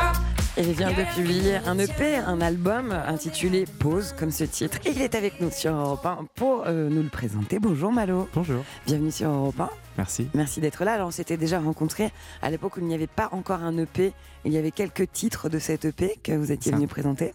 Et 0.58 0.62
il 0.64 0.72
vient 0.72 0.90
de 0.90 1.02
publier 1.14 1.56
un 1.66 1.78
EP, 1.78 2.16
un 2.16 2.42
album 2.42 2.92
intitulé 2.92 3.64
Pause, 3.78 4.14
comme 4.18 4.30
ce 4.30 4.44
titre. 4.44 4.78
Et 4.84 4.90
il 4.90 5.00
est 5.00 5.14
avec 5.14 5.40
nous 5.40 5.50
sur 5.50 5.72
Europe 5.72 6.04
1 6.04 6.26
pour 6.34 6.64
euh, 6.66 6.90
nous 6.90 7.02
le 7.02 7.08
présenter. 7.08 7.58
Bonjour 7.58 7.90
Malo, 7.90 8.28
Bonjour, 8.34 8.62
bienvenue 8.86 9.10
sur 9.10 9.30
Europe 9.30 9.58
1. 9.58 9.70
merci. 9.96 10.28
Merci 10.34 10.60
d'être 10.60 10.84
là. 10.84 10.92
Alors, 10.92 11.08
on 11.08 11.10
s'était 11.10 11.38
déjà 11.38 11.58
rencontrés 11.58 12.12
à 12.42 12.50
l'époque 12.50 12.76
où 12.76 12.80
il 12.80 12.86
n'y 12.86 12.94
avait 12.94 13.06
pas 13.06 13.30
encore 13.32 13.62
un 13.62 13.78
EP. 13.78 14.12
Il 14.44 14.52
y 14.52 14.58
avait 14.58 14.72
quelques 14.72 15.10
titres 15.10 15.48
de 15.48 15.58
cet 15.58 15.86
EP 15.86 16.18
que 16.22 16.32
vous 16.32 16.52
étiez 16.52 16.70
venu 16.72 16.86
présenter. 16.86 17.32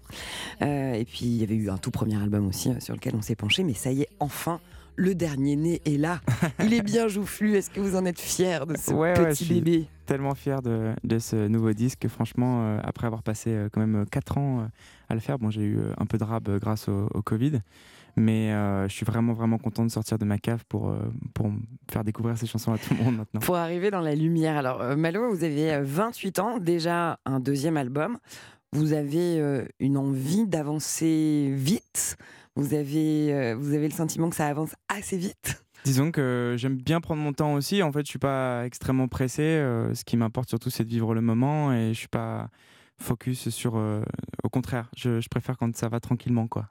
Euh, 0.61 0.93
et 0.93 1.05
puis, 1.05 1.25
il 1.25 1.37
y 1.37 1.43
avait 1.43 1.55
eu 1.55 1.71
un 1.71 1.77
tout 1.77 1.91
premier 1.91 2.21
album 2.21 2.47
aussi 2.47 2.69
euh, 2.69 2.79
sur 2.79 2.93
lequel 2.93 3.15
on 3.15 3.23
s'est 3.23 3.35
penché. 3.35 3.63
Mais 3.63 3.73
ça 3.73 3.91
y 3.91 4.03
est, 4.03 4.09
enfin, 4.19 4.59
le 4.97 5.15
dernier 5.15 5.55
né 5.55 5.81
est 5.85 5.97
là. 5.97 6.19
Il 6.63 6.73
est 6.73 6.81
bien 6.81 7.07
joufflu. 7.07 7.55
Est-ce 7.55 7.69
que 7.69 7.79
vous 7.79 7.95
en 7.95 8.05
êtes 8.05 8.19
fier 8.19 8.65
de 8.67 8.75
ce 8.75 8.91
Ouais, 8.91 9.17
ouais, 9.17 9.29
petit 9.29 9.43
je 9.45 9.51
suis- 9.53 9.61
bébé? 9.61 9.85
Tellement 10.05 10.35
fier 10.35 10.61
de, 10.61 10.93
de 11.03 11.19
ce 11.19 11.47
nouveau 11.47 11.71
disque. 11.73 12.07
Franchement, 12.07 12.61
euh, 12.63 12.79
après 12.83 13.07
avoir 13.07 13.23
passé 13.23 13.49
euh, 13.51 13.69
quand 13.71 13.79
même 13.85 14.05
4 14.09 14.37
ans 14.37 14.59
euh, 14.61 14.63
à 15.09 15.13
le 15.13 15.19
faire, 15.19 15.37
bon, 15.37 15.49
j'ai 15.49 15.63
eu 15.63 15.79
un 15.97 16.05
peu 16.05 16.17
de 16.17 16.23
rab 16.23 16.49
grâce 16.59 16.87
au, 16.89 17.07
au 17.13 17.21
Covid. 17.21 17.59
Mais 18.19 18.49
je 18.87 18.91
suis 18.91 19.05
vraiment, 19.05 19.33
vraiment 19.33 19.59
content 19.59 19.85
de 19.85 19.91
sortir 19.91 20.17
de 20.17 20.25
ma 20.25 20.39
cave 20.39 20.63
pour, 20.67 20.91
pour 21.35 21.51
faire 21.91 22.03
découvrir 22.03 22.35
ces 22.35 22.47
chansons 22.47 22.73
à 22.73 22.79
tout 22.79 22.95
le 22.97 23.03
monde 23.03 23.17
maintenant. 23.17 23.41
Pour 23.41 23.57
arriver 23.57 23.91
dans 23.91 24.01
la 24.01 24.15
lumière. 24.15 24.57
Alors, 24.57 24.97
Malo, 24.97 25.29
vous 25.29 25.43
avez 25.43 25.71
euh, 25.71 25.81
28 25.83 26.39
ans, 26.39 26.57
déjà 26.57 27.19
un 27.27 27.39
deuxième 27.39 27.77
album. 27.77 28.17
Vous 28.73 28.93
avez 28.93 29.39
une 29.79 29.97
envie 29.97 30.47
d'avancer 30.47 31.51
vite. 31.55 32.17
Vous 32.57 32.73
avez, 32.73 33.33
euh, 33.33 33.55
vous 33.55 33.73
avez 33.75 33.87
le 33.87 33.93
sentiment 33.93 34.29
que 34.31 34.35
ça 34.35 34.47
avance 34.47 34.71
assez 34.89 35.15
vite. 35.15 35.63
Disons 35.85 36.11
que 36.11 36.55
j'aime 36.57 36.75
bien 36.75 36.99
prendre 36.99 37.21
mon 37.21 37.31
temps 37.31 37.53
aussi. 37.53 37.83
En 37.83 37.91
fait, 37.91 38.01
je 38.01 38.09
suis 38.09 38.19
pas 38.19 38.65
extrêmement 38.65 39.07
pressé. 39.07 39.43
Euh, 39.43 39.93
ce 39.93 40.03
qui 40.03 40.17
m'importe 40.17 40.49
surtout, 40.49 40.71
c'est 40.71 40.83
de 40.83 40.89
vivre 40.89 41.13
le 41.13 41.21
moment 41.21 41.71
et 41.71 41.89
je 41.93 41.99
suis 41.99 42.07
pas 42.07 42.49
focus 42.99 43.49
sur. 43.49 43.75
euh, 43.77 44.01
au 44.43 44.49
contraire, 44.49 44.89
je, 44.97 45.21
je 45.21 45.29
préfère 45.29 45.55
quand 45.55 45.73
ça 45.77 45.87
va 45.87 45.99
tranquillement, 45.99 46.47
quoi. 46.47 46.67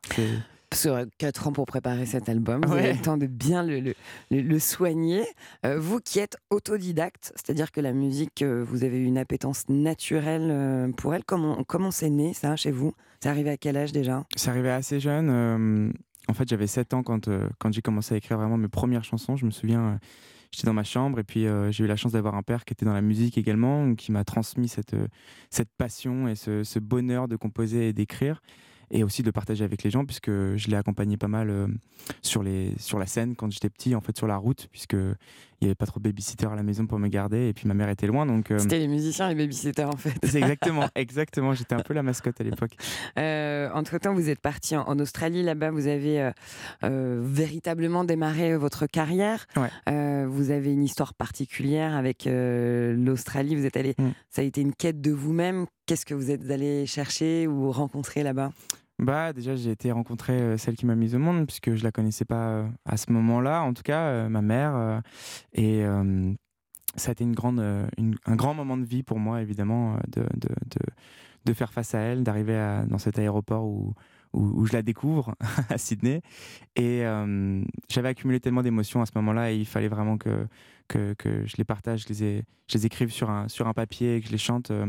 C'est- 0.77 0.89
Sur 0.89 0.99
4 1.19 1.49
ans 1.49 1.53
pour 1.53 1.67
préparer 1.67 2.07
cet 2.07 2.29
album, 2.29 2.61
vous 2.65 2.73
Ouais. 2.75 2.81
avez 2.81 2.93
le 2.93 3.01
temps 3.03 3.17
de 3.17 3.27
bien 3.27 3.63
le, 3.65 3.81
le- 3.81 3.95
le- 4.31 4.43
le 4.43 4.59
soigner. 4.59 5.25
Euh, 5.65 5.79
vous 5.79 6.01
qui 6.01 6.19
êtes 6.19 6.37
autodidacte, 6.51 7.33
c'est-à-dire 7.35 7.73
que 7.73 7.81
la 7.81 7.93
musique, 7.93 8.43
euh, 8.43 8.63
vous 8.67 8.85
avez 8.85 8.99
eu 8.99 9.05
une 9.05 9.19
appétence 9.19 9.69
naturelle 9.69 10.49
euh, 10.51 10.93
pour 10.93 11.15
elle. 11.15 11.25
Comment, 11.25 11.65
comment 11.65 11.91
c'est 11.91 12.11
né 12.11 12.35
ça 12.35 12.55
chez 12.57 12.71
vous? 12.71 12.93
C'est 13.21 13.29
arrivé 13.29 13.51
à 13.51 13.57
quel 13.57 13.77
âge 13.77 13.93
déjà? 13.93 14.25
C'est 14.37 14.51
arrivé 14.51 14.71
assez 14.71 15.01
jeune. 15.01 15.29
euh, 15.31 15.93
en 16.29 16.35
fait, 16.35 16.49
j'avais 16.49 16.67
7 16.67 16.93
ans 16.95 17.03
quand, 17.03 17.29
euh, 17.29 17.49
quand 17.59 17.73
j'ai 17.73 17.83
commencé 17.83 18.15
à 18.15 18.19
écrire 18.19 18.37
vraiment 18.37 18.57
mes 18.59 18.69
premières 18.69 19.05
chansons. 19.05 19.37
Je 19.37 19.47
me 19.47 19.51
souviens, 19.51 19.81
euh, 19.81 19.95
j'étais 20.53 20.67
dans 20.67 20.75
ma 20.75 20.85
chambre 20.85 21.19
et 21.19 21.25
puis 21.25 21.47
euh, 21.47 21.73
j'ai 21.73 21.85
eu 21.85 21.87
la 21.87 21.97
chance 21.97 22.13
d'avoir 22.13 22.35
un 22.35 22.43
père 22.43 22.65
qui 22.65 22.73
était 22.75 22.85
dans 22.85 22.93
la 22.93 23.01
musique 23.03 23.39
également, 23.39 23.95
qui 23.95 24.13
m'a 24.13 24.25
transmis 24.25 24.69
cette, 24.69 24.95
euh, 24.95 25.07
cette 25.51 25.71
passion 25.79 26.29
et 26.29 26.35
ce, 26.35 26.65
ce 26.65 26.79
bonheur 26.79 27.29
de 27.29 27.37
composer 27.37 27.89
et 27.89 27.93
d'écrire. 27.93 28.43
Et 28.91 29.03
aussi 29.03 29.23
de 29.23 29.31
partager 29.31 29.65
avec 29.65 29.83
les 29.83 29.91
gens, 29.91 30.05
puisque 30.05 30.31
je 30.31 30.69
l'ai 30.69 30.77
accompagné 30.77 31.17
pas 31.17 31.29
mal 31.29 31.51
euh, 31.51 31.67
sur, 32.23 32.43
les, 32.43 32.73
sur 32.79 32.99
la 32.99 33.07
scène 33.07 33.35
quand 33.35 33.51
j'étais 33.51 33.71
petit, 33.71 33.95
en 33.95 34.01
fait, 34.01 34.17
sur 34.17 34.27
la 34.27 34.37
route, 34.37 34.69
puisque 34.71 34.93
il 34.95 35.65
n'y 35.65 35.69
avait 35.69 35.75
pas 35.75 35.87
trop 35.87 35.99
de 35.99 36.05
babysitter 36.05 36.47
à 36.47 36.55
la 36.55 36.63
maison 36.63 36.87
pour 36.87 36.99
me 36.99 37.09
garder, 37.09 37.49
et 37.49 37.53
puis 37.53 37.67
ma 37.67 37.75
mère 37.75 37.89
était 37.89 38.07
loin, 38.07 38.27
donc 38.27 38.51
euh, 38.51 38.59
C'était 38.59 38.79
les 38.79 38.89
musiciens 38.89 39.31
et 39.31 39.35
les 39.35 39.43
babysitters 39.43 39.89
en 39.89 39.97
fait. 39.97 40.13
c'est 40.23 40.37
exactement, 40.39 40.87
exactement, 40.95 41.55
j'étais 41.55 41.75
un 41.75 41.81
peu 41.81 41.95
la 41.95 42.03
mascotte 42.03 42.41
à 42.41 42.45
l'époque. 42.45 42.73
Euh, 43.19 43.71
entre-temps, 43.73 44.13
vous 44.13 44.29
êtes 44.29 44.41
parti 44.41 44.77
en, 44.77 44.83
en 44.83 44.99
Australie. 44.99 45.43
Là-bas, 45.43 45.71
vous 45.71 45.87
avez 45.87 46.31
véritablement 46.83 48.05
démarré 48.05 48.57
votre 48.57 48.87
carrière. 48.87 49.47
Ouais. 49.57 49.71
Vous 50.37 50.51
avez 50.51 50.73
une 50.73 50.83
histoire 50.85 51.15
particulière 51.15 51.95
avec 51.97 52.27
euh, 52.27 52.95
l'Australie. 52.95 53.57
Vous 53.57 53.65
êtes 53.67 53.77
allé. 53.77 53.95
Mm. 53.99 54.09
Ça 54.31 54.43
a 54.43 54.45
été 54.45 54.61
une 54.61 54.75
quête 54.75 55.01
de 55.01 55.11
vous-même. 55.13 55.67
Qu'est-ce 55.87 56.05
que 56.05 56.15
vous 56.15 56.31
êtes 56.31 56.51
allé 56.51 56.85
chercher 56.87 57.47
ou 57.47 57.71
rencontrer 57.73 58.23
là-bas? 58.23 58.53
Bah 58.99 59.33
déjà 59.35 59.57
j'ai 59.57 59.71
été 59.73 59.93
rencontrer 59.93 60.33
euh, 60.41 60.57
celle 60.57 60.75
qui 60.75 60.87
m'a 60.87 60.95
mise 60.95 61.15
au 61.15 61.19
monde 61.19 61.47
puisque 61.47 61.75
je 61.75 61.85
la 61.85 61.93
connaissais 61.93 62.25
pas 62.25 62.49
euh, 62.49 62.67
à 62.87 62.97
ce 62.97 63.13
moment-là 63.13 63.63
en 63.63 63.75
tout 63.75 63.83
cas 63.83 64.27
ma 64.31 64.41
mère 64.41 65.03
et 65.53 65.85
euh, 65.85 66.33
ça 66.97 67.11
a 67.11 67.13
été 67.13 67.23
une 67.25 67.35
grande 67.35 67.61
une- 67.99 68.17
un 68.25 68.37
grand 68.37 68.55
moment 68.55 68.79
de 68.79 68.87
vie 68.87 69.03
pour 69.03 69.19
moi 69.19 69.43
évidemment 69.43 69.97
de, 70.09 70.23
de, 70.23 70.49
de, 70.49 70.81
de 71.45 71.53
faire 71.53 71.75
face 71.75 71.95
à 71.95 71.99
elle 71.99 72.23
d'arriver 72.23 72.57
dans 72.89 72.97
cet 72.97 73.19
aéroport 73.19 73.67
où 73.67 73.93
où, 74.37 74.67
je 74.67 74.73
la 74.73 74.83
découvre 74.83 75.35
à 75.71 75.79
Sydney. 75.79 76.21
Et 76.77 77.05
euh, 77.05 77.63
j'avais 77.91 78.09
accumulé 78.09 78.41
tellement 78.41 78.63
d'émotions 78.63 79.03
à 79.03 79.07
ce 79.07 79.13
moment-là 79.17 79.53
et 79.53 79.57
il 79.57 79.67
fallait 79.67 79.89
vraiment 79.89 80.19
que 80.19 80.47
que, 80.89 81.17
je 81.47 81.57
les 81.59 81.65
partage, 81.65 82.05
je 82.05 82.09
les, 82.11 82.23
ai- 82.23 82.45
je 82.69 82.79
les 82.79 82.87
écrive 82.87 83.11
sur 83.11 83.29
un, 83.29 83.49
sur 83.49 83.67
un 83.67 83.73
papier 83.73 84.17
et 84.17 84.21
que 84.21 84.29
je 84.29 84.33
les 84.33 84.39
chante 84.39 84.71
euh, 84.71 84.87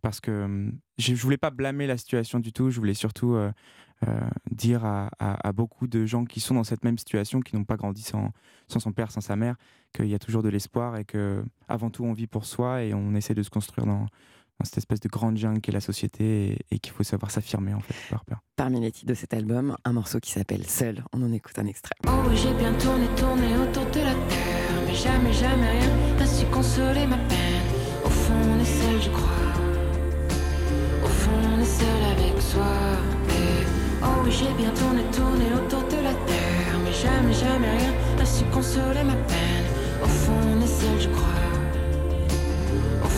parce 0.00 0.18
que 0.20 0.30
euh, 0.30 0.70
je, 0.96 1.14
je 1.14 1.22
voulais 1.22 1.36
pas 1.36 1.50
blâmer 1.50 1.86
la 1.86 1.98
situation 1.98 2.40
du 2.40 2.50
tout, 2.54 2.70
je 2.70 2.78
voulais 2.80 2.94
surtout 2.94 3.36
dire 4.50 4.84
à, 4.84 5.08
à- 5.18 5.52
beaucoup 5.52 5.86
de 5.86 6.04
gens 6.06 6.24
qui 6.24 6.40
sont 6.40 6.54
dans 6.54 6.64
cette 6.64 6.84
même 6.84 6.98
situation, 6.98 7.40
qui 7.40 7.56
n'ont 7.56 7.64
pas 7.64 7.76
grandi 7.76 8.02
sans, 8.02 8.30
sans 8.68 8.80
son 8.80 8.92
père, 8.92 9.10
sans 9.10 9.20
sa 9.20 9.36
mère, 9.36 9.56
qu'il 9.92 10.06
y 10.06 10.14
a 10.14 10.18
toujours 10.18 10.42
de 10.42 10.48
l'espoir 10.48 10.96
et 10.96 11.04
que 11.04 11.44
avant 11.68 11.90
tout 11.90 12.04
on 12.04 12.12
vit 12.12 12.26
pour 12.26 12.44
soi 12.44 12.82
et 12.82 12.94
on 12.94 13.14
essaie 13.14 13.34
de 13.34 13.42
se 13.42 13.50
construire 13.50 13.86
dans 13.86 14.06
cette 14.62 14.78
espèce 14.78 15.00
de 15.00 15.08
grande 15.08 15.36
jungle 15.36 15.60
qu'est 15.60 15.72
la 15.72 15.80
société 15.80 16.52
et, 16.52 16.58
et 16.70 16.78
qu'il 16.78 16.92
faut 16.92 17.02
savoir 17.02 17.30
s'affirmer 17.30 17.74
en 17.74 17.80
fait, 17.80 17.94
avoir 18.06 18.24
peur. 18.24 18.38
Parmi 18.56 18.80
les 18.80 18.92
titres 18.92 19.08
de 19.08 19.14
cet 19.14 19.34
album, 19.34 19.76
un 19.84 19.92
morceau 19.92 20.20
qui 20.20 20.30
s'appelle 20.30 20.66
Seul. 20.66 21.04
On 21.12 21.22
en 21.22 21.32
écoute 21.32 21.58
un 21.58 21.66
extrait. 21.66 21.94
Oh 22.06 22.10
oui, 22.28 22.36
j'ai 22.36 22.54
bien 22.54 22.72
tourné, 22.74 23.06
tourné 23.16 23.56
autour 23.56 23.84
de 23.86 24.00
la 24.00 24.14
terre, 24.28 24.80
mais 24.86 24.94
jamais, 24.94 25.32
jamais 25.32 25.70
rien 25.70 26.16
n'a 26.18 26.26
su 26.26 26.46
consoler 26.46 27.06
ma 27.06 27.16
peine. 27.16 27.62
Au 28.04 28.08
fond, 28.08 28.34
on 28.34 28.60
est 28.60 28.64
seul, 28.64 29.02
je 29.02 29.10
crois. 29.10 29.30
Au 31.04 31.08
fond, 31.08 31.30
on 31.56 31.60
est 31.60 31.64
seul 31.64 32.02
avec 32.12 32.40
soi. 32.40 32.72
Et 33.30 33.66
oh 34.02 34.22
oui, 34.24 34.30
j'ai 34.30 34.52
bien 34.54 34.70
tourné, 34.70 35.02
tourné 35.12 35.46
autour 35.52 35.82
de 35.88 36.02
la 36.02 36.14
terre, 36.26 36.78
mais 36.84 36.92
jamais, 36.92 37.32
jamais 37.32 37.70
rien 37.78 37.92
n'a 38.16 38.24
su 38.24 38.44
consoler 38.44 39.02
ma 39.04 39.14
peine. 39.14 39.66
Au 40.02 40.06
fond, 40.06 40.32
on 40.56 40.60
est 40.62 40.66
seul, 40.66 41.00
je 41.00 41.08
crois. 41.08 41.43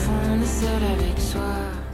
Au 0.06 0.08
fond, 0.08 0.12
on 0.30 0.40
est 0.42 0.46
seul 0.46 0.82
avec 0.84 1.18
soi. 1.18 1.40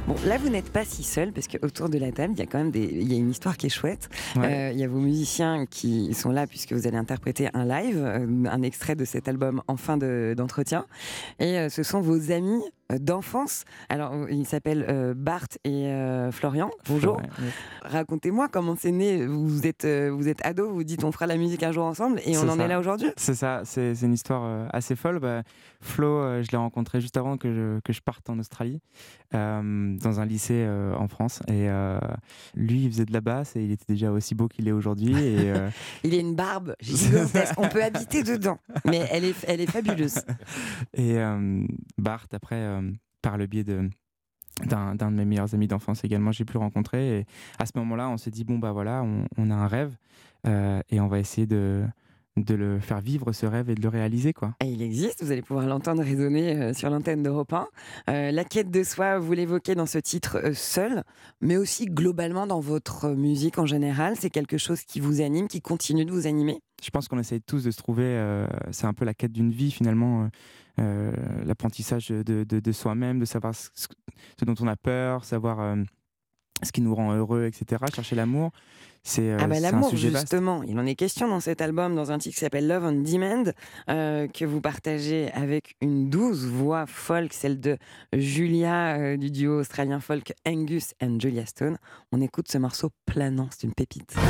Bon, 0.06 0.14
là, 0.26 0.36
vous 0.36 0.50
n'êtes 0.50 0.70
pas 0.70 0.84
si 0.84 1.02
seul 1.02 1.32
parce 1.32 1.46
qu'autour 1.48 1.88
de 1.88 1.96
la 1.96 2.12
table, 2.12 2.34
il 2.36 2.40
y 2.40 2.42
a 2.42 2.46
quand 2.46 2.58
même 2.58 2.70
des... 2.72 2.82
il 2.84 3.10
y 3.10 3.14
a 3.14 3.18
une 3.18 3.30
histoire 3.30 3.56
qui 3.56 3.66
est 3.66 3.70
chouette. 3.70 4.10
Ouais. 4.36 4.44
Euh, 4.44 4.72
Il 4.72 4.78
y 4.78 4.84
a 4.84 4.88
vos 4.88 4.98
musiciens 4.98 5.64
qui 5.64 6.12
sont 6.12 6.30
là 6.30 6.46
puisque 6.46 6.72
vous 6.72 6.86
allez 6.86 6.96
interpréter 6.98 7.48
un 7.54 7.64
live, 7.64 8.02
euh, 8.04 8.26
un 8.50 8.62
extrait 8.62 8.96
de 8.96 9.04
cet 9.06 9.28
album 9.28 9.62
en 9.68 9.76
fin 9.76 9.96
de- 9.96 10.34
d'entretien. 10.36 10.84
et 11.38 11.56
euh, 11.58 11.68
ce 11.70 11.82
sont 11.84 12.00
vos 12.02 12.32
amis 12.32 12.62
d'enfance. 12.98 13.64
Alors, 13.88 14.28
ils 14.30 14.46
s'appellent 14.46 14.86
euh, 14.88 15.14
Bart 15.14 15.46
et 15.64 15.86
euh, 15.88 16.30
Florian. 16.32 16.70
Bonjour. 16.88 17.16
Ouais, 17.16 17.22
ouais. 17.22 17.50
Racontez-moi 17.82 18.48
comment 18.48 18.76
c'est 18.78 18.92
né. 18.92 19.26
Vous 19.26 19.66
êtes, 19.66 19.84
euh, 19.84 20.10
vous 20.10 20.28
êtes 20.28 20.44
ado, 20.44 20.70
vous 20.70 20.84
dites 20.84 21.04
on 21.04 21.12
fera 21.12 21.26
la 21.26 21.36
musique 21.36 21.62
un 21.62 21.72
jour 21.72 21.84
ensemble 21.84 22.20
et 22.24 22.36
on 22.38 22.48
en 22.48 22.56
ça. 22.56 22.64
est 22.64 22.68
là 22.68 22.78
aujourd'hui. 22.78 23.08
C'est 23.16 23.34
ça, 23.34 23.62
c'est 23.64 23.92
une 24.02 24.12
histoire 24.12 24.42
euh, 24.44 24.66
assez 24.72 24.96
folle. 24.96 25.18
Bah, 25.18 25.42
Flo, 25.80 26.06
euh, 26.06 26.42
je 26.42 26.50
l'ai 26.50 26.58
rencontré 26.58 27.00
juste 27.00 27.16
avant 27.16 27.36
que 27.36 27.52
je, 27.52 27.80
que 27.80 27.92
je 27.92 28.00
parte 28.00 28.30
en 28.30 28.38
Australie, 28.38 28.80
dans 29.32 30.20
un 30.20 30.26
lycée 30.26 30.68
en 30.98 31.08
France. 31.08 31.40
Et 31.48 31.68
lui, 32.54 32.84
il 32.84 32.90
faisait 32.90 33.06
de 33.06 33.12
la 33.12 33.20
basse 33.20 33.56
et 33.56 33.64
il 33.64 33.72
était 33.72 33.86
déjà 33.88 34.12
aussi 34.12 34.34
beau 34.34 34.46
qu'il 34.46 34.68
est 34.68 34.72
aujourd'hui. 34.72 35.14
Et, 35.16 35.52
Il 36.04 36.14
a 36.14 36.18
une 36.18 36.34
barbe 36.34 36.74
gigantesque. 36.80 37.54
on 37.56 37.68
peut 37.68 37.82
habiter 37.82 38.22
dedans, 38.22 38.58
mais 38.84 39.06
elle 39.10 39.24
est, 39.24 39.44
elle 39.46 39.60
est 39.60 39.70
fabuleuse. 39.70 40.20
et 40.94 41.16
Bart, 41.98 42.26
après, 42.32 42.81
par 43.22 43.36
le 43.38 43.46
biais 43.46 43.64
de, 43.64 43.88
d'un 44.66 44.94
de 44.94 45.04
mes 45.14 45.24
meilleurs 45.24 45.54
amis 45.54 45.68
d'enfance 45.68 46.04
également, 46.04 46.32
j'ai 46.32 46.44
pu 46.44 46.54
le 46.54 46.58
rencontrer. 46.60 47.20
Et 47.20 47.26
à 47.58 47.66
ce 47.66 47.72
moment-là, 47.76 48.08
on 48.08 48.16
s'est 48.16 48.30
dit 48.30 48.44
bon 48.44 48.58
bah 48.58 48.72
voilà, 48.72 49.02
on, 49.02 49.26
on 49.36 49.50
a 49.50 49.54
un 49.54 49.66
rêve 49.66 49.96
euh, 50.46 50.80
et 50.90 51.00
on 51.00 51.08
va 51.08 51.18
essayer 51.18 51.46
de 51.46 51.84
de 52.38 52.54
le 52.54 52.80
faire 52.80 53.00
vivre 53.02 53.32
ce 53.32 53.44
rêve 53.44 53.68
et 53.68 53.74
de 53.74 53.82
le 53.82 53.88
réaliser 53.88 54.32
quoi. 54.32 54.54
Et 54.62 54.66
il 54.66 54.80
existe, 54.80 55.22
vous 55.22 55.32
allez 55.32 55.42
pouvoir 55.42 55.66
l'entendre 55.66 56.02
résonner 56.02 56.56
euh, 56.56 56.72
sur 56.72 56.88
l'antenne 56.88 57.22
d'Europe 57.22 57.52
1. 57.52 57.66
Euh, 58.08 58.30
la 58.30 58.44
quête 58.44 58.70
de 58.70 58.82
soi, 58.82 59.18
vous 59.18 59.32
l'évoquez 59.34 59.74
dans 59.74 59.84
ce 59.86 59.98
titre 59.98 60.38
euh, 60.42 60.54
seul, 60.54 61.04
mais 61.42 61.58
aussi 61.58 61.84
globalement 61.86 62.46
dans 62.46 62.60
votre 62.60 63.10
musique 63.10 63.58
en 63.58 63.66
général. 63.66 64.14
C'est 64.18 64.30
quelque 64.30 64.56
chose 64.56 64.80
qui 64.82 64.98
vous 64.98 65.20
anime, 65.20 65.46
qui 65.46 65.60
continue 65.60 66.06
de 66.06 66.10
vous 66.10 66.26
animer. 66.26 66.60
Je 66.82 66.88
pense 66.90 67.06
qu'on 67.06 67.18
essaye 67.18 67.42
tous 67.42 67.64
de 67.64 67.70
se 67.70 67.76
trouver. 67.76 68.04
euh, 68.06 68.46
c'est 68.70 68.86
un 68.86 68.94
peu 68.94 69.04
la 69.04 69.12
quête 69.12 69.32
d'une 69.32 69.50
vie 69.52 69.70
finalement, 69.70 70.30
euh, 70.80 71.12
l'apprentissage 71.44 72.08
de, 72.08 72.22
de- 72.44 72.60
de 72.60 72.72
soi-même, 72.72 73.18
de 73.18 73.26
savoir 73.26 73.54
ce, 73.54 73.68
dont 74.44 74.54
on 74.60 74.66
a 74.68 74.76
peur, 74.76 75.26
savoir 75.26 75.76
ce 76.62 76.72
qui 76.72 76.80
nous 76.80 76.94
rend 76.94 77.12
heureux, 77.12 77.44
etc. 77.44 77.84
Chercher 77.94 78.16
l'amour, 78.16 78.52
c'est 79.04 79.30
euh, 79.30 79.36
ah 79.40 79.48
bah 79.48 79.58
l'amour 79.58 79.90
vaste. 79.90 80.00
justement, 80.00 80.62
il 80.62 80.78
en 80.78 80.86
est 80.86 80.94
question 80.94 81.28
dans 81.28 81.40
cet 81.40 81.60
album, 81.60 81.96
dans 81.96 82.12
un 82.12 82.18
titre 82.18 82.34
qui 82.34 82.40
s'appelle 82.40 82.68
Love 82.68 82.84
on 82.84 82.92
Demand, 82.92 83.52
euh, 83.90 84.28
que 84.28 84.44
vous 84.44 84.60
partagez 84.60 85.30
avec 85.32 85.74
une 85.80 86.08
douce 86.08 86.44
voix 86.44 86.86
folk, 86.86 87.32
celle 87.32 87.58
de 87.58 87.78
Julia 88.12 88.96
euh, 88.96 89.16
du 89.16 89.30
duo 89.30 89.60
australien 89.60 89.98
folk 89.98 90.32
Angus 90.46 90.94
and 91.02 91.18
Julia 91.20 91.46
Stone. 91.46 91.78
On 92.12 92.20
écoute 92.20 92.48
ce 92.48 92.58
morceau 92.58 92.90
planant, 93.06 93.48
c'est 93.50 93.66
une 93.66 93.74
pépite. 93.74 94.14
Même 94.16 94.22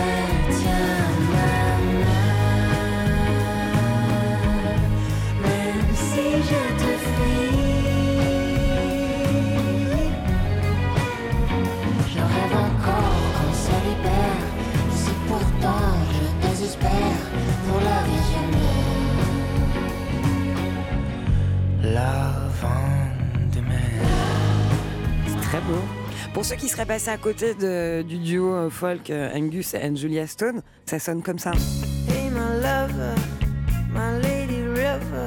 Love 21.93 22.65
on 22.65 23.55
demand. 23.55 23.75
C'est 25.27 25.41
très 25.49 25.61
beau. 25.61 25.81
Pour 26.33 26.45
ceux 26.45 26.57
qui 26.57 26.69
seraient 26.69 26.87
passés 26.87 27.11
à 27.11 27.19
côté 27.19 27.55
de- 27.55 28.03
du 28.03 28.19
duo 28.19 28.55
euh, 28.55 28.71
folk 28.71 29.11
euh, 29.11 29.31
Angus 29.35 29.75
and 29.75 29.97
Julia 29.97 30.27
Stone, 30.27 30.63
ça 30.87 30.99
sonne 30.99 31.23
comme 31.23 31.39
ça. 31.39 31.53
Hey 32.09 32.31
my 32.31 32.39
lover, 32.63 33.15
my 33.93 34.23
lady 34.23 34.63
river. 34.69 35.27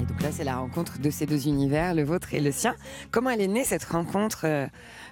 Et 0.00 0.04
donc 0.04 0.22
là, 0.22 0.28
c'est 0.30 0.44
la 0.44 0.56
rencontre 0.58 0.98
de 1.00 1.10
ces 1.10 1.26
deux 1.26 1.48
univers, 1.48 1.94
le 1.94 2.04
vôtre 2.04 2.32
et 2.34 2.40
le 2.40 2.52
sien. 2.52 2.76
Comment 3.10 3.30
elle 3.30 3.40
est 3.40 3.48
née 3.48 3.64
cette 3.64 3.84
rencontre 3.84 4.42
euh, 4.44 4.66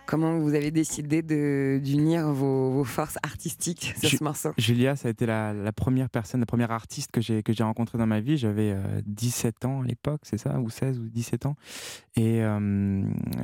Comment 0.06 0.38
vous 0.38 0.54
avez 0.54 0.70
décidé 0.70 1.22
d'unir 1.22 2.26
vos, 2.30 2.70
vos 2.70 2.84
forces 2.84 3.16
artistiques 3.22 3.94
sur 3.98 4.10
Je- 4.10 4.16
ce 4.18 4.22
morceau? 4.24 4.50
Julia, 4.58 4.96
ça 4.96 5.08
a 5.08 5.10
été 5.10 5.24
la, 5.24 5.54
la 5.54 5.72
première 5.72 6.10
personne, 6.10 6.40
la 6.40 6.46
première 6.46 6.70
artiste 6.70 7.10
que 7.10 7.22
j'ai 7.22 7.42
rencontrée 7.62 7.96
dans 7.96 8.06
ma 8.06 8.20
vie. 8.20 8.36
J'avais 8.36 8.72
euh, 8.72 9.00
17 9.06 9.64
ans 9.64 9.80
à 9.80 9.84
l'époque, 9.86 10.20
c'est 10.24 10.36
ça, 10.36 10.60
ou 10.60 10.68
16 10.68 10.98
ou 10.98 11.08
17 11.08 11.46
ans, 11.46 11.56
et 12.16 12.42
euh, 12.42 13.02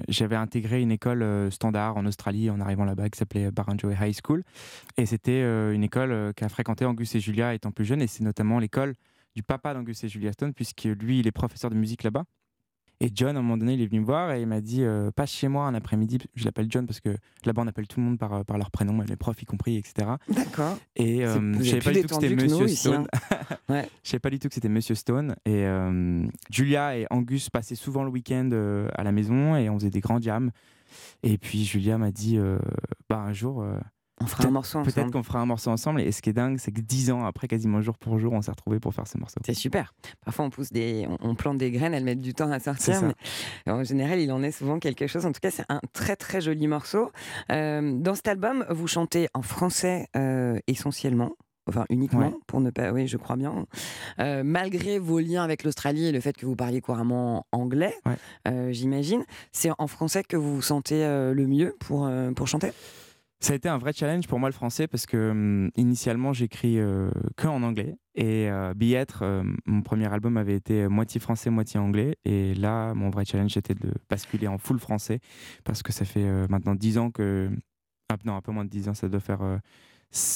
j'avais 0.09 0.37
intégré 0.37 0.83
une 0.83 0.93
école 0.93 1.23
euh, 1.23 1.51
standard 1.51 1.97
en 1.97 2.05
Australie 2.05 2.51
en 2.51 2.61
arrivant 2.61 2.85
là-bas 2.85 3.09
qui 3.09 3.19
s'appelait 3.19 3.51
Barrenjoey 3.51 3.97
High 3.99 4.15
School, 4.25 4.43
et 4.99 5.07
c'était 5.07 5.43
euh, 5.43 5.73
une 5.73 5.83
école 5.83 6.13
euh, 6.13 6.33
qu'a 6.35 6.51
fréquenté 6.51 6.85
Angus 6.85 7.15
et 7.15 7.21
Julia 7.21 7.55
étant 7.55 7.71
plus 7.73 7.87
jeunes, 7.87 8.03
et 8.03 8.07
c'est 8.07 8.23
notamment 8.23 8.59
l'école 8.59 8.95
du 9.35 9.43
papa 9.43 9.73
d'Angus 9.73 10.05
et 10.05 10.09
Julia 10.09 10.33
Stone, 10.33 10.53
puisque 10.53 10.85
lui, 10.85 11.21
il 11.21 11.27
est 11.27 11.33
professeur 11.33 11.71
de 11.71 11.77
musique 11.77 12.03
là-bas. 12.03 12.25
Et 13.03 13.11
John, 13.15 13.35
à 13.35 13.39
un 13.39 13.43
moment 13.43 13.57
donné, 13.57 13.75
il 13.75 13.81
est 13.83 13.87
venu 13.87 14.01
me 14.01 14.05
voir 14.05 14.33
et 14.33 14.43
il 14.43 14.47
m'a 14.47 14.61
dit 14.61 14.83
euh, 14.85 15.11
Passe 15.11 15.31
chez 15.33 15.49
moi 15.49 15.65
un 15.67 15.75
après-midi. 15.75 16.19
Je 16.35 16.45
l'appelle 16.45 16.67
John 16.69 16.87
parce 16.87 17.01
que 17.01 17.17
là-bas, 17.47 17.63
on 17.63 17.67
appelle 17.67 17.89
tout 17.89 17.99
le 17.99 18.05
monde 18.05 18.19
par, 18.19 18.35
euh, 18.35 18.43
par 18.45 18.59
leur 18.59 18.71
prénom, 18.71 19.01
les 19.01 19.17
profs 19.17 19.41
y 19.43 19.47
compris, 19.47 19.77
etc. 19.77 20.11
D'accord. 20.29 20.77
Et 20.97 21.25
euh, 21.25 21.55
je 21.61 21.65
savais 21.71 21.81
pas 21.81 21.93
du 21.93 22.03
tout 22.03 22.09
que 22.09 22.15
c'était 22.15 22.35
Monsieur 22.37 22.67
ici, 22.67 22.77
Stone. 22.77 23.07
hein. 23.31 23.37
Ouais. 23.71 23.89
Je 24.05 24.11
savais 24.11 24.19
pas 24.21 24.31
du 24.31 24.39
tout 24.39 24.49
que 24.49 24.55
c'était 24.55 24.69
Monsieur 24.69 24.95
Stone. 24.95 25.35
Et 25.47 25.65
euh, 25.65 26.27
Julia 26.51 26.99
et 26.99 27.07
Angus 27.11 27.49
passaient 27.49 27.75
souvent 27.75 28.05
le 28.05 28.11
week-end 28.11 28.51
à 28.95 29.03
la 29.03 29.13
maison 29.13 29.57
et 29.57 29.71
on 29.71 29.79
faisait 29.79 29.91
des 29.91 30.01
grands 30.01 30.21
jams. 30.21 30.51
Et 31.23 31.39
puis 31.39 31.65
Julia 31.65 31.97
m'a 31.97 32.11
dit 32.11 32.39
bah, 33.09 33.21
un 33.21 33.33
jour, 33.33 33.65
On 34.23 34.27
fera 34.27 34.47
un 34.49 34.51
morceau 34.51 34.83
peut-être 34.83 34.99
ensemble. 34.99 35.13
qu'on 35.13 35.23
fera 35.23 35.39
un 35.41 35.47
morceau 35.47 35.71
ensemble. 35.71 36.01
Et 36.03 36.13
ce 36.13 36.21
qui 36.21 36.31
est 36.31 36.35
dingue, 36.35 36.59
c'est 36.59 36.73
que 36.73 36.81
dix 36.81 37.11
ans 37.11 37.25
après, 37.25 37.49
quasiment 37.49 37.81
jour 37.81 37.97
pour 37.97 38.19
jour, 38.19 38.33
on 38.35 38.43
s'est 38.43 38.51
retrouvés 38.51 38.79
pour 38.81 38.95
faire 38.95 39.07
ce 39.07 39.17
morceau. 39.19 39.41
C'est 39.45 39.55
super. 39.55 39.95
Parfois, 40.25 40.45
on 40.45 40.51
pousse 40.51 40.71
des, 40.73 41.09
on, 41.21 41.35
plante 41.35 41.59
des 41.59 41.71
graines, 41.71 41.95
elles 41.95 42.05
mettent 42.05 42.21
du 42.21 42.35
temps 42.35 42.51
à 42.51 42.61
sortir. 42.61 43.01
Mais 43.67 43.73
en 43.73 43.83
général, 43.83 44.19
il 44.21 44.31
en 44.31 44.43
est 44.43 44.53
souvent 44.53 44.79
quelque 44.79 45.07
chose. 45.07 45.25
En 45.25 45.33
tout 45.33 45.41
cas, 45.41 45.51
c'est 45.51 45.65
un 45.69 45.81
très 45.93 46.17
très 46.17 46.41
joli 46.41 46.67
morceau. 46.67 47.11
Euh, 47.51 47.93
dans 47.99 48.15
cet 48.15 48.29
album, 48.29 48.65
vous 48.69 48.87
chantez 48.87 49.29
en 49.35 49.43
français 49.43 50.07
euh, 50.17 50.59
essentiellement. 50.67 51.33
Enfin, 51.69 51.85
uniquement, 51.89 52.21
Ouais. 52.29 52.35
pour 52.47 52.61
ne 52.61 52.71
pas. 52.71 52.91
Oui, 52.91 53.07
je 53.07 53.17
crois 53.17 53.37
bien. 53.37 53.65
Euh, 54.19 54.43
malgré 54.45 54.99
vos 54.99 55.21
liens 55.21 55.45
avec 55.45 55.63
l'Australie 55.63 56.07
et 56.07 56.13
le 56.13 56.19
fait 56.21 56.37
que 56.37 56.45
vous 56.45 56.57
parliez 56.57 56.81
couramment 56.81 57.47
anglais, 57.53 57.95
Ouais. 58.07 58.17
euh, 58.49 58.73
j'imagine, 58.73 59.25
c'est 59.53 59.71
en 59.79 59.87
français 59.87 60.25
que 60.25 60.37
vous 60.37 60.57
vous 60.57 60.63
sentez 60.63 61.05
euh, 61.05 61.33
le 61.33 61.47
mieux 61.47 61.77
pour, 61.81 62.07
euh, 62.07 62.33
pour 62.33 62.49
chanter? 62.49 62.73
Ça 63.43 63.55
a 63.55 63.57
été 63.57 63.69
un 63.71 63.79
vrai 63.79 63.93
challenge 63.95 64.27
pour 64.29 64.39
moi 64.39 64.49
le 64.51 64.53
français 64.53 64.87
parce 64.87 65.07
que 65.07 65.31
hum, 65.31 65.71
initialement 65.77 66.33
j'écris 66.35 66.79
euh, 66.79 67.11
que 67.37 67.47
en 67.47 67.63
anglais. 67.63 67.97
Et 68.15 68.51
euh, 68.51 68.75
Billettre, 68.75 69.21
euh, 69.23 69.43
mon 69.67 69.81
premier 69.83 70.13
album 70.13 70.37
avait 70.37 70.57
été 70.57 70.89
moitié 70.89 71.21
français 71.21 71.49
moitié 71.49 71.81
anglais. 71.81 72.17
Et 72.27 72.55
là 72.55 72.93
mon 72.95 73.09
vrai 73.09 73.25
challenge 73.25 73.57
était 73.57 73.75
de 73.75 73.93
basculer 74.11 74.47
en 74.47 74.59
full 74.59 74.79
français. 74.79 75.21
Parce 75.65 75.83
que 75.83 75.93
ça 75.93 76.05
fait 76.05 76.25
euh, 76.25 76.47
maintenant 76.51 76.75
10 76.75 76.99
ans 76.99 77.11
que 77.11 77.51
ah, 78.11 78.17
non 78.25 78.35
un 78.37 78.43
peu 78.43 78.53
moins 78.53 78.65
de 78.65 78.71
10 78.71 78.91
ans 78.91 78.95
ça 78.95 79.09
doit 79.09 79.21
faire 79.21 79.41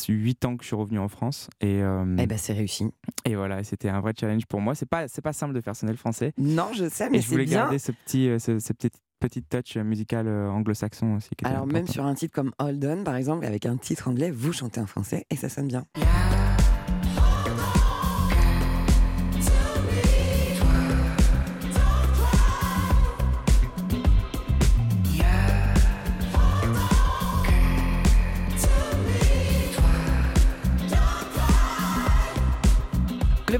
8 0.09 0.45
ans 0.45 0.57
que 0.57 0.63
je 0.63 0.69
suis 0.69 0.77
revenu 0.77 0.99
en 0.99 1.09
France. 1.09 1.51
Et, 1.61 1.83
euh, 1.83 2.17
Eh 2.19 2.27
ben, 2.27 2.39
c'est 2.39 2.53
réussi. 2.53 2.87
et 3.27 3.35
voilà 3.35 3.65
c'était 3.65 3.89
un 3.89 4.01
vrai 4.01 4.13
challenge 4.19 4.47
pour 4.47 4.61
moi. 4.61 4.75
C'est 4.75 4.89
pas 4.89 5.09
c'est 5.09 5.21
pas 5.23 5.33
simple 5.33 5.53
de 5.55 5.61
faire 5.61 5.77
sonner 5.77 5.93
le 5.93 5.99
français. 5.99 6.33
Non, 6.39 6.71
je 6.75 6.89
sais, 6.89 7.07
et 7.07 7.11
mais 7.11 7.19
je 7.19 7.25
c'est 7.25 7.29
voulais 7.31 7.45
bien. 7.45 7.59
garder 7.65 7.79
ce 7.79 7.93
petit 7.93 8.29
euh, 8.29 8.39
ce, 8.39 8.59
ce 8.61 8.73
petit 8.73 8.91
petite 9.21 9.49
touch 9.49 9.77
musical 9.77 10.27
euh, 10.27 10.49
anglo-saxon 10.51 11.17
aussi 11.17 11.31
qui 11.37 11.45
Alors, 11.45 11.67
même 11.67 11.87
sur 11.87 12.05
un 12.05 12.15
titre 12.15 12.35
comme 12.35 12.53
Hold 12.59 12.85
On, 12.85 13.05
par 13.05 13.17
exemple, 13.17 13.47
avec 13.47 13.67
un 13.67 13.77
titre 13.77 14.09
anglais, 14.09 14.31
vous 14.31 14.53
chantez 14.53 14.81
en 14.81 14.87
français 14.87 15.27
et 15.31 15.37
ça 15.37 15.49
sonne 15.49 15.69
bien. 15.69 15.85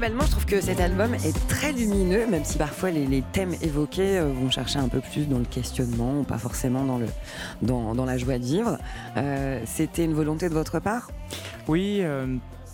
Globalement, 0.05 0.27
je 0.27 0.31
trouve 0.33 0.45
que 0.45 0.61
cet 0.61 0.79
album 0.81 1.15
est 1.15 1.47
très 1.47 1.71
lumineux, 1.71 2.27
même 2.27 2.45
si 2.45 2.59
parfois 2.59 2.91
les, 2.91 3.23
thèmes 3.31 3.55
évoqués 3.63 4.19
euh, 4.19 4.27
vont 4.27 4.51
chercher 4.51 4.77
un 4.77 4.87
peu 4.87 4.99
plus 4.99 5.27
dans 5.27 5.39
le 5.39 5.45
questionnement, 5.45 6.23
pas 6.23 6.37
forcément 6.37 6.83
dans, 6.83 6.99
le, 6.99 7.07
dans 7.63 8.05
la 8.05 8.15
joie 8.15 8.37
de 8.37 8.43
vivre. 8.43 8.77
Euh, 9.17 9.59
C'était 9.65 10.05
une 10.05 10.13
volonté 10.13 10.47
de 10.47 10.53
votre 10.53 10.77
part? 10.79 11.09
Oui, 11.67 12.01
euh, 12.01 12.27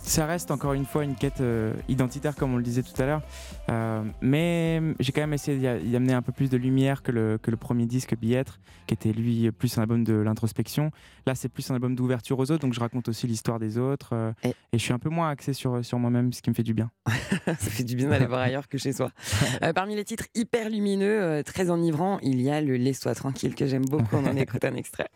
ça 0.04 0.26
reste 0.26 0.50
encore 0.50 0.72
une 0.74 0.84
fois 0.84 1.04
une 1.04 1.14
quête 1.14 1.40
euh, 1.40 1.72
identitaire, 1.88 2.34
comme 2.34 2.52
on 2.54 2.56
le 2.56 2.62
disait 2.62 2.82
tout 2.82 3.00
à 3.00 3.06
l'heure. 3.06 3.22
Euh, 3.70 4.02
mais 4.20 4.80
j'ai 5.00 5.12
quand 5.12 5.20
même 5.20 5.32
essayé 5.32 5.58
d'y 5.80 5.96
amener 5.96 6.12
un 6.12 6.22
peu 6.22 6.32
plus 6.32 6.50
de 6.50 6.56
lumière 6.56 7.02
que 7.02 7.12
le, 7.12 7.38
que 7.40 7.50
le 7.50 7.56
premier 7.56 7.86
disque, 7.86 8.16
Billettre, 8.16 8.58
qui 8.86 8.94
était 8.94 9.12
lui 9.12 9.50
plus 9.52 9.78
un 9.78 9.82
album 9.82 10.02
de 10.04 10.14
l'introspection. 10.14 10.90
Là, 11.26 11.34
c'est 11.34 11.48
plus 11.48 11.70
un 11.70 11.74
album 11.74 11.94
d'ouverture 11.94 12.38
aux 12.38 12.50
autres, 12.50 12.58
donc 12.58 12.74
je 12.74 12.80
raconte 12.80 13.08
aussi 13.08 13.26
l'histoire 13.26 13.58
des 13.58 13.78
autres. 13.78 14.10
euh, 14.12 14.32
Et- 14.42 14.48
et... 14.48 14.54
je 14.74 14.78
suis 14.78 14.92
un 14.92 14.98
peu 14.98 15.08
moins 15.08 15.30
axé 15.30 15.52
sur, 15.52 15.84
sur 15.84 15.98
moi-même, 15.98 16.32
ce 16.32 16.42
qui 16.42 16.50
me 16.50 16.54
fait 16.54 16.62
du 16.64 16.74
bien. 16.74 16.90
Ça 17.46 17.54
fait 17.54 17.84
du 17.84 17.94
bien 17.96 18.08
d'aller 18.08 18.26
voir 18.26 18.40
ailleurs 18.40 18.68
que 18.68 18.78
chez 18.78 18.92
soi. 18.92 19.10
Parmi 19.74 19.94
les 19.94 20.04
titres 20.04 20.26
hyper 20.34 20.68
lumineux, 20.68 21.42
très 21.44 21.70
enivrants, 21.70 22.18
il 22.22 22.40
y 22.40 22.50
a 22.50 22.60
le 22.60 22.76
Laisse-toi 22.76 23.14
tranquille 23.14 23.54
que 23.54 23.66
j'aime 23.66 23.84
beaucoup. 23.84 24.16
On 24.16 24.26
en 24.26 24.36
écoute 24.36 24.64
un 24.64 24.74
extrait. 24.74 25.06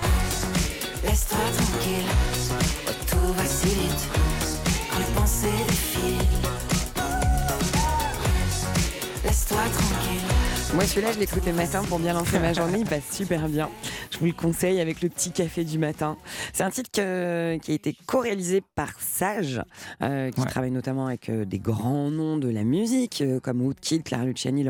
Celui-là, 10.86 11.12
je 11.12 11.18
l'écoute 11.18 11.44
le 11.46 11.52
matin 11.52 11.82
pour 11.88 11.98
bien 11.98 12.12
lancer 12.14 12.38
ma 12.38 12.52
journée. 12.52 12.78
Il 12.80 12.86
passe 12.86 13.10
super 13.10 13.48
bien. 13.48 13.68
Je 14.10 14.18
vous 14.18 14.26
le 14.26 14.32
conseille 14.32 14.80
avec 14.80 15.02
le 15.02 15.08
petit 15.08 15.30
café 15.32 15.64
du 15.64 15.78
matin. 15.78 16.16
C'est 16.52 16.62
un 16.62 16.70
titre 16.70 16.90
que- 16.92 17.56
qui 17.58 17.72
a 17.72 17.74
été 17.74 17.96
co-réalisé 18.06 18.62
par 18.74 18.98
Sage, 19.00 19.60
euh, 20.02 20.30
qui 20.30 20.40
Ouais. 20.40 20.46
travaille 20.46 20.70
notamment 20.70 21.06
avec 21.06 21.28
euh, 21.28 21.44
des 21.44 21.58
grands 21.58 22.10
noms 22.10 22.36
de 22.38 22.48
la 22.48 22.62
musique, 22.64 23.20
euh, 23.20 23.40
comme 23.40 23.62
Woodkid, 23.62 24.04
Clara 24.04 24.24
Luciani. 24.24 24.64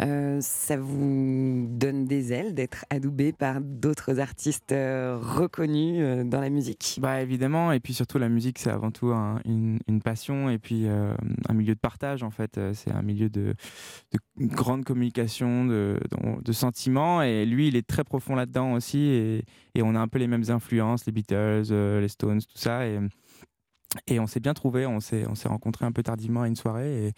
Euh, 0.00 0.38
ça 0.40 0.76
vous 0.76 1.66
donne 1.70 2.04
des 2.06 2.32
ailes 2.32 2.54
d'être 2.54 2.84
adoubé 2.90 3.32
par 3.32 3.60
d'autres 3.60 4.18
artistes 4.20 4.72
reconnus 4.72 6.26
dans 6.26 6.40
la 6.40 6.50
musique 6.50 6.98
Bah 7.00 7.20
évidemment, 7.22 7.72
et 7.72 7.80
puis 7.80 7.94
surtout 7.94 8.18
la 8.18 8.28
musique 8.28 8.58
c'est 8.58 8.70
avant 8.70 8.90
tout 8.90 9.08
un- 9.08 9.40
une, 9.44 9.78
une 9.88 10.00
passion 10.02 10.50
et 10.50 10.58
puis 10.58 10.86
un 10.88 11.54
milieu 11.54 11.74
de 11.74 11.80
partage 11.80 12.22
en 12.22 12.30
fait. 12.30 12.60
C'est 12.74 12.92
un 12.92 13.02
milieu 13.02 13.28
de, 13.28 13.54
de 14.12 14.18
grande 14.46 14.84
communication, 14.84 15.19
de, 15.66 16.52
sentiments. 16.52 17.22
Et 17.22 17.44
lui 17.46 17.68
il 17.68 17.76
est 17.76 17.86
très 17.86 18.04
profond 18.04 18.34
là-dedans 18.34 18.72
aussi. 18.72 18.98
Et, 18.98 19.44
on 19.82 19.94
a 19.94 20.00
un 20.00 20.08
peu 20.08 20.18
les 20.18 20.26
mêmes 20.26 20.44
influences, 20.48 21.06
les 21.06 21.12
Beatles, 21.12 21.70
euh, 21.70 22.00
les 22.00 22.08
Stones, 22.08 22.40
tout 22.40 22.58
ça. 22.58 22.86
Et, 22.86 24.20
on 24.20 24.26
s'est 24.26 24.40
bien 24.40 24.54
trouvé, 24.54 24.86
on 24.86 25.00
s'est 25.00 25.26
on 25.28 25.34
s'est 25.34 25.48
rencontrés 25.48 25.84
un 25.84 25.92
peu 25.92 26.02
tardivement 26.02 26.42
à 26.42 26.48
une 26.48 26.56
soirée. 26.56 27.06
Et 27.06 27.12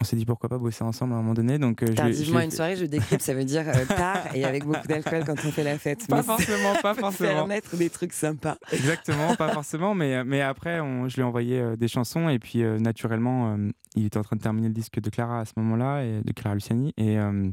on 0.00 0.04
s'est 0.04 0.16
dit 0.16 0.24
pourquoi 0.24 0.48
pas 0.48 0.56
bosser 0.58 0.82
ensemble 0.82 1.12
à 1.12 1.16
un 1.16 1.20
moment 1.20 1.34
donné. 1.34 1.58
Donc 1.58 1.82
euh, 1.82 1.92
Tardivement 1.92 2.40
une 2.40 2.50
soirée, 2.50 2.74
je 2.76 2.86
décrypte, 2.86 3.20
ça 3.22 3.34
veut 3.34 3.44
dire 3.44 3.68
euh, 3.68 3.84
tard 3.88 4.34
et 4.34 4.44
avec 4.44 4.64
beaucoup 4.64 4.86
d'alcool 4.86 5.24
quand 5.26 5.34
on 5.44 5.50
fait 5.52 5.62
la 5.64 5.78
fête. 5.78 6.06
Pas 6.06 6.16
Mais 6.18 6.22
forcément, 6.22 6.74
pas 6.82 6.94
peut 6.94 7.00
faire 7.00 7.12
forcément. 7.12 7.46
naître 7.46 7.76
des 7.76 7.90
trucs 7.90 8.12
sympas. 8.14 8.56
Exactement, 8.72 9.36
pas 9.36 9.50
forcément, 9.52 9.94
mais, 9.94 10.24
mais 10.24 10.40
après, 10.40 10.80
on- 10.80 11.08
je 11.08 11.16
lui 11.16 11.22
ai 11.22 11.24
envoyé 11.24 11.60
euh, 11.60 11.76
des 11.76 11.88
chansons 11.88 12.28
et 12.28 12.38
puis 12.38 12.62
euh, 12.62 12.78
naturellement, 12.78 13.54
euh, 13.56 13.70
il 13.94 14.06
était 14.06 14.18
en 14.18 14.22
train 14.22 14.36
de 14.36 14.42
terminer 14.42 14.68
le 14.68 14.74
disque 14.74 15.00
de 15.00 15.10
Clara 15.10 15.40
à 15.40 15.44
ce 15.44 15.52
moment-là, 15.56 16.02
et 16.04 16.22
de 16.22 16.32
Clara 16.32 16.54
Luciani, 16.54 16.94
et 16.96 17.18
euh, 17.18 17.50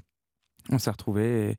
on 0.70 0.78
s'est 0.80 0.92
retrouvés 0.92 1.58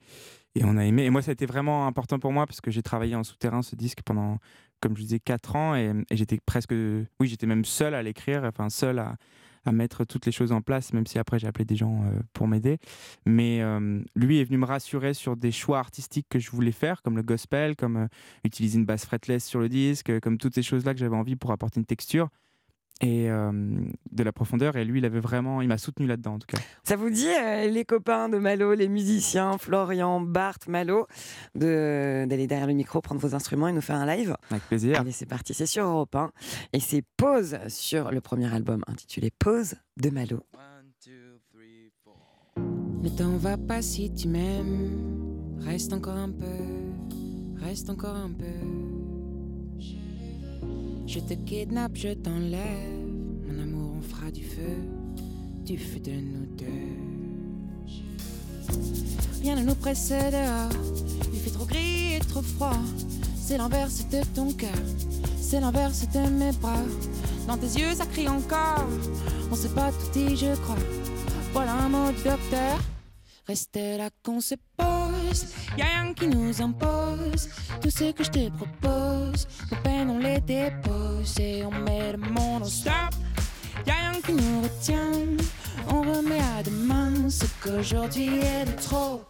et, 0.54 0.60
et 0.60 0.64
on 0.64 0.76
a 0.78 0.84
aimé. 0.86 1.04
Et 1.04 1.10
moi, 1.10 1.20
ça 1.20 1.30
a 1.30 1.34
été 1.34 1.44
vraiment 1.46 1.86
important 1.86 2.18
pour 2.18 2.32
moi 2.32 2.46
parce 2.46 2.60
que 2.60 2.70
j'ai 2.70 2.82
travaillé 2.82 3.14
en 3.14 3.24
souterrain 3.24 3.60
ce 3.62 3.76
disque 3.76 3.98
pendant, 4.04 4.38
comme 4.80 4.96
je 4.96 5.02
disais, 5.02 5.20
4 5.20 5.56
ans 5.56 5.74
et, 5.74 5.92
et 6.10 6.16
j'étais 6.16 6.38
presque, 6.46 6.72
oui, 6.72 7.26
j'étais 7.28 7.46
même 7.46 7.64
seul 7.66 7.94
à 7.94 8.02
l'écrire, 8.02 8.44
enfin 8.44 8.70
seul 8.70 8.98
à, 8.98 9.16
à 9.68 9.72
mettre 9.72 10.04
toutes 10.04 10.26
les 10.26 10.32
choses 10.32 10.52
en 10.52 10.60
place, 10.60 10.92
même 10.92 11.06
si 11.06 11.18
après 11.18 11.38
j'ai 11.38 11.46
appelé 11.46 11.64
des 11.64 11.76
gens 11.76 12.02
euh, 12.02 12.20
pour 12.32 12.48
m'aider. 12.48 12.78
Mais 13.26 13.60
euh, 13.62 14.02
lui 14.16 14.40
est 14.40 14.44
venu 14.44 14.58
me 14.58 14.66
rassurer 14.66 15.14
sur 15.14 15.36
des 15.36 15.52
choix 15.52 15.78
artistiques 15.78 16.26
que 16.28 16.38
je 16.38 16.50
voulais 16.50 16.72
faire, 16.72 17.02
comme 17.02 17.16
le 17.16 17.22
gospel, 17.22 17.76
comme 17.76 17.96
euh, 17.96 18.06
utiliser 18.44 18.78
une 18.78 18.86
basse 18.86 19.04
fretless 19.04 19.44
sur 19.44 19.60
le 19.60 19.68
disque, 19.68 20.18
comme 20.20 20.38
toutes 20.38 20.54
ces 20.54 20.62
choses-là 20.62 20.94
que 20.94 21.00
j'avais 21.00 21.16
envie 21.16 21.36
pour 21.36 21.52
apporter 21.52 21.78
une 21.78 21.86
texture 21.86 22.28
et 23.00 23.30
euh, 23.30 23.52
de 24.10 24.22
la 24.22 24.32
profondeur. 24.32 24.76
Et 24.76 24.84
lui, 24.84 24.98
il 24.98 25.04
avait 25.04 25.20
vraiment, 25.20 25.62
il 25.62 25.68
m'a 25.68 25.78
soutenu 25.78 26.06
là-dedans 26.06 26.34
en 26.34 26.38
tout 26.38 26.46
cas. 26.48 26.58
Ça 26.84 26.96
vous 26.96 27.10
dit, 27.10 27.28
euh, 27.28 27.68
les 27.68 27.84
copains 27.84 28.28
de 28.28 28.38
Malo, 28.38 28.74
les 28.74 28.88
musiciens, 28.88 29.56
Florian, 29.58 30.20
Bart, 30.20 30.58
Malo, 30.66 31.06
de- 31.54 32.24
d'aller 32.28 32.46
derrière 32.46 32.66
le 32.66 32.74
micro, 32.74 33.00
prendre 33.00 33.20
vos 33.20 33.34
instruments 33.34 33.68
et 33.68 33.72
nous 33.72 33.80
faire 33.80 33.96
un 33.96 34.06
live? 34.06 34.36
Avec 34.50 34.62
plaisir. 34.64 35.00
Allez, 35.00 35.12
c'est 35.12 35.26
parti, 35.26 35.54
c'est 35.54 35.66
sur 35.66 35.84
Europe 35.84 36.14
1. 36.14 36.30
Et 36.72 36.80
c'est 36.80 37.02
Pause 37.16 37.58
sur 37.68 38.10
le 38.10 38.20
premier 38.20 38.52
album 38.52 38.82
intitulé 38.86 39.30
Pause 39.38 39.74
de 39.96 40.10
Malo. 40.10 40.40
Ne 42.56 43.08
t'en 43.10 43.36
va 43.36 43.56
pas 43.56 43.80
si 43.80 44.12
tu 44.12 44.26
m'aimes. 44.28 45.56
Reste 45.60 45.92
encore 45.92 46.16
un 46.16 46.30
peu, 46.30 47.60
reste 47.62 47.90
encore 47.90 48.16
un 48.16 48.30
peu. 48.32 48.97
Je 51.08 51.20
te 51.20 51.32
kidnappe, 51.32 51.96
je 51.96 52.12
t'enlève. 52.12 53.08
Mon 53.46 53.62
amour, 53.62 53.94
on 53.96 54.02
fera 54.02 54.30
du 54.30 54.44
feu, 54.44 54.76
du 55.64 55.78
feu 55.78 55.98
de 56.00 56.10
nous 56.10 56.44
deux. 56.54 56.66
Rien 59.40 59.56
ne 59.56 59.62
nous 59.62 59.74
presse 59.74 60.10
dehors. 60.10 60.68
Il 61.32 61.40
fait 61.40 61.50
trop 61.50 61.64
gris 61.64 62.16
et 62.16 62.18
trop 62.18 62.42
froid. 62.42 62.76
C'est 63.40 63.56
l'inverse 63.56 64.06
de 64.10 64.20
ton 64.34 64.52
cœur, 64.52 64.82
c'est 65.40 65.60
l'inverse 65.60 66.06
de 66.12 66.28
mes 66.28 66.52
bras. 66.52 66.84
Dans 67.46 67.56
tes 67.56 67.80
yeux, 67.80 67.94
ça 67.94 68.04
crie 68.04 68.28
encore. 68.28 68.86
On 69.50 69.54
sait 69.56 69.70
pas 69.70 69.90
tout 69.90 70.10
dit, 70.12 70.36
je 70.36 70.54
crois. 70.56 70.76
Voilà 71.54 71.72
un 71.72 71.88
mot 71.88 72.12
docteur. 72.12 72.78
Restez 73.46 73.96
là 73.96 74.10
qu'on 74.22 74.42
se 74.42 74.56
pose. 74.76 75.46
Y'a 75.78 75.86
rien 75.86 76.12
qui 76.12 76.28
nous 76.28 76.60
impose. 76.60 77.48
Tout 77.80 77.88
ce 77.88 78.12
que 78.12 78.22
je 78.24 78.30
te 78.30 78.50
propose, 78.50 79.07
nos 79.70 79.76
peines 79.82 80.10
on 80.10 80.18
les 80.18 80.40
dépose 80.40 81.38
et 81.38 81.64
on 81.64 81.70
met 81.70 82.12
le 82.12 82.18
monde 82.18 82.62
en 82.62 82.64
stop. 82.64 83.14
Y'a 83.86 83.94
rien 83.94 84.20
qui 84.20 84.32
nous 84.32 84.62
retient. 84.62 85.12
On 85.90 86.02
remet 86.02 86.40
à 86.58 86.62
demain 86.62 87.30
ce 87.30 87.44
qu'aujourd'hui 87.62 88.40
est 88.40 88.64
de 88.64 88.82
trop. 88.82 89.22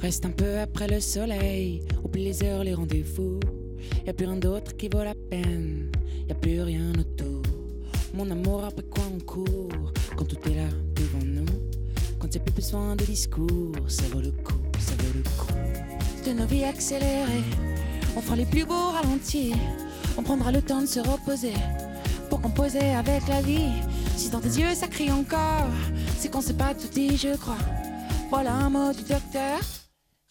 Reste 0.00 0.24
un 0.24 0.30
peu 0.30 0.60
après 0.60 0.86
le 0.86 1.00
soleil, 1.00 1.82
oublie 2.04 2.24
les 2.24 2.42
heures, 2.44 2.62
les 2.62 2.74
rendez-vous. 2.74 3.40
Y 4.06 4.10
a 4.10 4.12
plus 4.12 4.26
rien 4.26 4.36
d'autre 4.36 4.76
qui 4.76 4.88
vaut 4.88 5.02
la 5.02 5.14
peine, 5.14 5.90
y 6.28 6.32
a 6.32 6.34
plus 6.34 6.62
rien 6.62 6.92
autour. 6.92 7.35
Mon 8.16 8.30
amour, 8.30 8.64
après 8.64 8.82
quoi 8.82 9.04
on 9.14 9.20
court 9.20 9.92
Quand 10.16 10.24
tout 10.24 10.38
est 10.48 10.54
là 10.54 10.68
devant 10.94 11.22
nous, 11.22 11.44
quand 12.18 12.34
y 12.34 12.38
a 12.38 12.40
plus 12.40 12.54
besoin 12.54 12.96
de 12.96 13.04
discours, 13.04 13.74
ça 13.88 14.04
vaut 14.10 14.22
le 14.22 14.30
coup, 14.30 14.58
ça 14.78 14.92
vaut 14.98 15.12
le 15.14 15.22
coup. 15.22 16.24
De 16.24 16.32
nos 16.32 16.46
vies 16.46 16.64
accélérées, 16.64 17.44
on 18.16 18.22
fera 18.22 18.36
les 18.36 18.46
plus 18.46 18.64
beaux 18.64 18.88
ralentis. 18.90 19.52
On 20.16 20.22
prendra 20.22 20.50
le 20.50 20.62
temps 20.62 20.80
de 20.80 20.86
se 20.86 21.00
reposer 21.00 21.52
pour 22.30 22.40
composer 22.40 22.94
avec 22.94 23.28
la 23.28 23.42
vie. 23.42 23.82
Si 24.16 24.30
dans 24.30 24.40
tes 24.40 24.60
yeux 24.60 24.74
ça 24.74 24.88
crie 24.88 25.12
encore, 25.12 25.68
c'est 26.18 26.30
qu'on 26.30 26.40
s'est 26.40 26.54
pas 26.54 26.74
tout 26.74 26.88
dit, 26.88 27.18
je 27.18 27.36
crois. 27.36 27.58
Voilà 28.30 28.54
un 28.54 28.70
mot 28.70 28.94
du 28.94 29.02
docteur. 29.02 29.60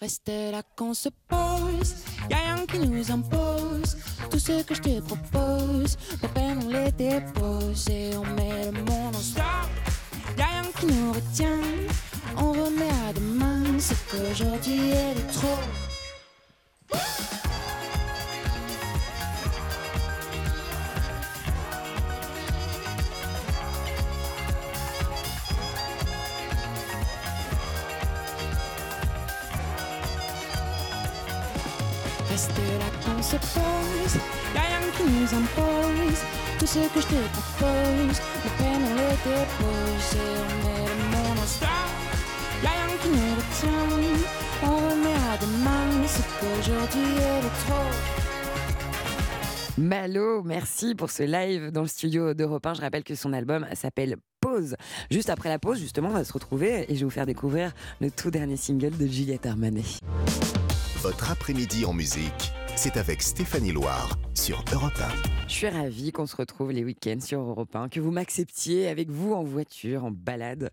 Restez 0.01 0.49
là 0.49 0.63
qu'on 0.75 0.95
se 0.95 1.09
pose, 1.27 1.93
y'a 2.29 2.37
rien 2.37 2.65
qui 2.65 2.79
nous 2.79 3.11
impose. 3.11 3.97
Tout 4.29 4.39
ce 4.39 4.63
que 4.63 4.75
je 4.75 4.81
te 4.81 4.99
propose, 5.01 5.97
nos 6.21 6.29
peines 6.29 6.59
on 6.65 6.69
les 6.69 6.91
dépose 6.91 7.87
et 7.89 8.11
on 8.17 8.25
met 8.35 8.71
le 8.71 8.79
monde 8.83 9.15
en 9.15 9.19
stop. 9.19 9.43
Y'a 10.37 10.45
rien 10.45 10.63
qui 10.79 10.85
nous 10.87 11.13
retient, 11.13 11.61
on 12.37 12.51
remet 12.51 12.95
à 13.09 13.13
demain 13.13 13.79
ce 13.79 13.93
qu'aujourd'hui 14.09 14.89
est 14.89 15.15
de 15.15 15.33
trop. 15.33 15.94
Malo, 49.77 50.43
merci 50.43 50.95
pour 50.95 51.09
ce 51.09 51.23
live 51.23 51.71
dans 51.71 51.81
le 51.81 51.87
studio 51.87 52.33
d'Europe 52.33 52.65
1. 52.65 52.75
Je 52.75 52.81
rappelle 52.81 53.03
que 53.03 53.15
son 53.15 53.33
album 53.33 53.65
s'appelle 53.73 54.17
Pause. 54.39 54.75
Juste 55.09 55.29
après 55.29 55.49
la 55.49 55.59
pause, 55.59 55.79
justement, 55.79 56.09
on 56.09 56.13
va 56.13 56.23
se 56.23 56.33
retrouver 56.33 56.85
et 56.89 56.95
je 56.95 56.99
vais 56.99 57.05
vous 57.05 57.09
faire 57.09 57.25
découvrir 57.25 57.73
le 57.99 58.11
tout 58.11 58.31
dernier 58.31 58.57
single 58.57 58.95
de 58.97 59.07
Juliette 59.07 59.45
Armanet. 59.45 59.99
Votre 61.05 61.29
après-midi 61.29 61.85
en 61.85 61.93
musique, 61.93 62.51
c'est 62.75 62.97
avec 62.97 63.21
Stéphanie 63.21 63.71
Loire 63.71 64.17
sur 64.33 64.65
Europe 64.73 65.01
Je 65.47 65.53
suis 65.53 65.69
ravie 65.69 66.11
qu'on 66.11 66.25
se 66.25 66.35
retrouve 66.35 66.71
les 66.71 66.83
week-ends 66.83 67.21
sur 67.21 67.39
Europe 67.39 67.73
1, 67.75 67.89
que 67.89 67.99
vous 67.99 68.11
m'acceptiez 68.11 68.87
avec 68.87 69.09
vous 69.09 69.33
en 69.33 69.43
voiture, 69.43 70.03
en 70.03 70.11
balade, 70.11 70.71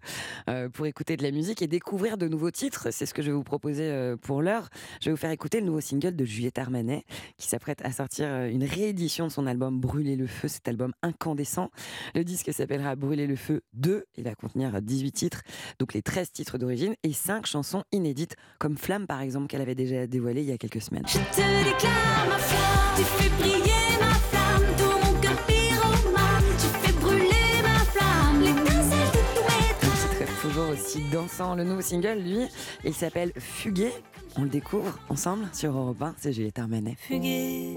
euh, 0.48 0.68
pour 0.70 0.86
écouter 0.86 1.16
de 1.16 1.22
la 1.22 1.30
musique 1.30 1.62
et 1.62 1.66
découvrir 1.66 2.18
de 2.18 2.28
nouveaux 2.28 2.50
titres. 2.50 2.88
C'est 2.90 3.06
ce 3.06 3.14
que 3.14 3.22
je 3.22 3.28
vais 3.28 3.36
vous 3.36 3.44
proposer 3.44 3.84
euh, 3.84 4.16
pour 4.16 4.42
l'heure. 4.42 4.68
Je 5.00 5.06
vais 5.06 5.10
vous 5.12 5.16
faire 5.18 5.30
écouter 5.30 5.60
le 5.60 5.66
nouveau 5.66 5.80
single 5.80 6.16
de 6.16 6.24
Juliette 6.24 6.58
Armanet, 6.58 7.04
qui 7.36 7.46
s'apprête 7.46 7.84
à 7.84 7.92
sortir 7.92 8.26
euh, 8.28 8.48
une 8.48 8.64
réédition 8.64 9.26
de 9.26 9.32
son 9.32 9.46
album 9.46 9.80
Brûler 9.80 10.16
le 10.16 10.26
feu, 10.26 10.48
cet 10.48 10.66
album 10.66 10.92
incandescent. 11.02 11.70
Le 12.14 12.24
disque 12.24 12.52
s'appellera 12.52 12.96
Brûler 12.96 13.26
le 13.26 13.36
feu 13.36 13.62
2. 13.74 14.06
Il 14.16 14.24
va 14.24 14.34
contenir 14.34 14.80
18 14.80 15.12
titres, 15.12 15.42
donc 15.78 15.94
les 15.94 16.02
13 16.02 16.32
titres 16.32 16.58
d'origine, 16.58 16.94
et 17.02 17.12
5 17.12 17.46
chansons 17.46 17.84
inédites, 17.92 18.36
comme 18.58 18.76
Flamme 18.76 19.06
par 19.06 19.20
exemple, 19.20 19.46
qu'elle 19.46 19.62
avait 19.62 19.74
déjà 19.74 20.06
dévoilée 20.06 20.21
il 20.30 20.44
y 20.44 20.52
a 20.52 20.58
quelques 20.58 20.80
semaines. 20.80 21.04
Je 21.06 21.18
te 21.18 21.64
déclare 21.64 22.26
ma 22.28 22.38
flamme, 22.38 22.96
tu 22.96 23.02
fais 23.02 23.30
briller 23.40 23.98
ma 24.00 24.14
flamme, 24.14 24.76
tout 24.78 25.06
mon 25.06 25.20
cœur 25.20 25.36
pyromane, 25.46 26.44
tu 26.58 26.66
fais 26.80 26.92
brûler 26.92 27.62
ma 27.62 27.78
flamme, 27.84 28.40
l'étincelle 28.40 29.10
de 29.12 29.20
tout 29.34 29.46
être. 29.70 30.42
toujours 30.42 30.68
aussi 30.70 31.02
dansant. 31.12 31.54
Le 31.54 31.64
nouveau 31.64 31.82
single, 31.82 32.18
lui, 32.18 32.46
il 32.84 32.94
s'appelle 32.94 33.32
Fuguer. 33.36 33.92
On 34.36 34.42
le 34.44 34.48
découvre 34.48 34.98
ensemble 35.10 35.46
sur 35.52 35.76
Europe 35.76 36.00
1, 36.00 36.14
c'est 36.18 36.32
Juliette 36.32 36.58
Armanet. 36.58 36.96
Fuguer, 36.98 37.76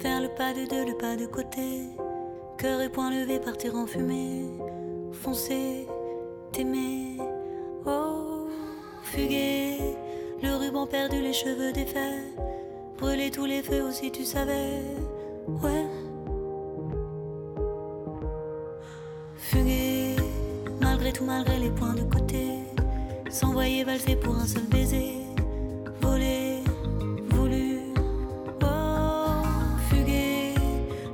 faire 0.00 0.20
le 0.20 0.28
pas 0.36 0.52
de 0.52 0.68
deux, 0.68 0.84
le 0.84 0.96
pas 0.98 1.16
de 1.16 1.26
côté, 1.26 1.88
Cœur 2.58 2.80
et 2.80 2.88
poing 2.88 3.10
levé, 3.10 3.38
partir 3.38 3.74
en 3.76 3.86
fumée. 3.86 4.46
Foncer, 5.12 5.86
t'aimer. 6.52 7.18
Oh, 7.84 8.48
fuguer. 9.02 9.85
Le 10.42 10.54
ruban 10.54 10.86
perdu, 10.86 11.20
les 11.22 11.32
cheveux 11.32 11.72
défaits. 11.72 12.22
Brûler 12.98 13.30
tous 13.30 13.46
les 13.46 13.62
feux 13.62 13.82
aussi, 13.82 14.10
tu 14.10 14.24
savais. 14.24 14.82
Ouais. 15.48 15.86
Fuguer, 19.36 20.16
malgré 20.80 21.12
tout, 21.12 21.24
malgré 21.24 21.58
les 21.58 21.70
points 21.70 21.94
de 21.94 22.02
côté. 22.02 22.44
S'envoyer 23.30 23.84
valser 23.84 24.16
pour 24.16 24.36
un 24.36 24.46
seul 24.46 24.64
baiser. 24.64 25.16
Voler, 26.02 26.58
voulu. 27.30 27.78
Oh, 28.62 29.42
fuguer. 29.88 30.54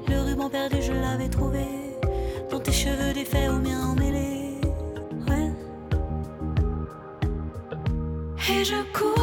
Le 0.09 0.21
ruban 0.21 0.51
perdu, 0.51 0.83
je 0.83 0.93
l'avais 0.93 1.29
trouvé. 1.29 1.65
Dans 2.51 2.61
tes 2.61 2.73
cheveux 2.73 3.13
défaits, 3.13 3.51
aux 3.51 3.61
miens 3.61 3.92
Et 8.51 8.65
je 8.65 8.83
cours 8.93 9.15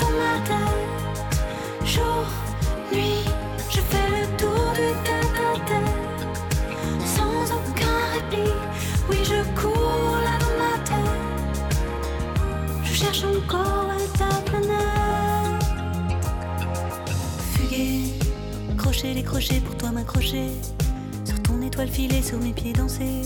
dans 0.00 0.10
ma 0.22 0.38
tête. 0.46 1.84
Jour, 1.84 2.24
nuit, 2.92 3.24
je 3.68 3.80
fais 3.80 4.08
le 4.08 4.36
tour 4.36 4.72
du 4.74 4.88
tête 5.02 5.66
tête. 5.66 6.28
Sans 7.04 7.52
aucun 7.56 7.98
répit. 8.14 8.52
Oui, 9.10 9.16
je 9.24 9.42
cours 9.60 10.16
là 10.24 10.38
dans 10.38 10.56
ma 10.62 10.78
tête. 10.84 11.74
Je 12.84 12.94
cherche 12.94 13.24
encore 13.24 13.88
ta 14.16 14.30
planète. 14.48 15.64
Fuguer, 17.54 18.12
crochet, 18.78 19.14
décrocher 19.14 19.58
pour 19.58 19.76
toi 19.76 19.90
m'accrocher. 19.90 20.50
Sur 21.24 21.42
ton 21.42 21.60
étoile 21.62 21.88
filée, 21.88 22.22
sur 22.22 22.38
mes 22.38 22.52
pieds 22.52 22.72
danser. 22.72 23.22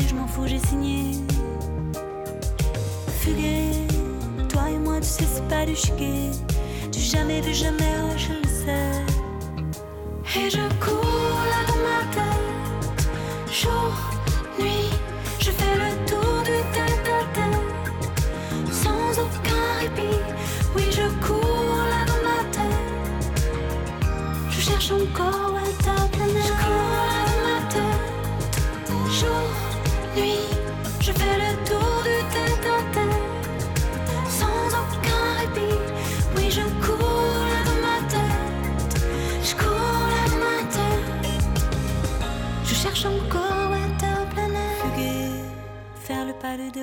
Je 0.00 0.14
m'en 0.14 0.26
fous, 0.26 0.46
j'ai 0.46 0.58
signé. 0.58 1.18
Fuguer, 3.20 3.72
toi 4.48 4.70
et 4.70 4.78
moi, 4.78 5.00
tu 5.00 5.06
sais, 5.06 5.24
c'est 5.24 5.46
pas 5.48 5.66
du 5.66 5.76
chiquet. 5.76 6.30
Du 6.90 6.98
jamais 6.98 7.42
vu, 7.42 7.52
jamais, 7.52 7.78
ouais, 7.78 8.16
je 8.16 8.32
le 8.32 8.48
sais. 8.64 9.02
Et 10.40 10.48
je 10.48 10.60
cours 10.82 11.11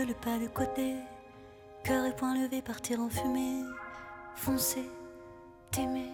le 0.05 0.13
pas 0.13 0.37
de 0.37 0.47
côté. 0.47 0.95
Cœur 1.83 2.05
et 2.05 2.15
poing 2.15 2.35
levé, 2.35 2.61
partir 2.61 2.99
en 2.99 3.09
fumée. 3.09 3.63
Foncer, 4.35 4.89
t'aimer. 5.71 6.11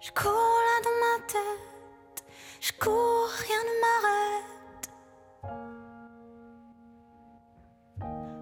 Je 0.00 0.10
cours 0.12 0.30
là 0.30 0.80
dans 0.84 0.98
ma 1.04 1.18
tête. 1.26 2.24
Je 2.60 2.72
cours, 2.72 3.28
rien 3.28 3.62
ne 3.68 3.74
m'arrête. 3.82 4.90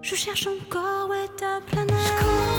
Je 0.01 0.15
cherche 0.15 0.47
encore 0.47 1.09
ouais, 1.09 1.27
ta 1.37 1.61
planète. 1.61 2.54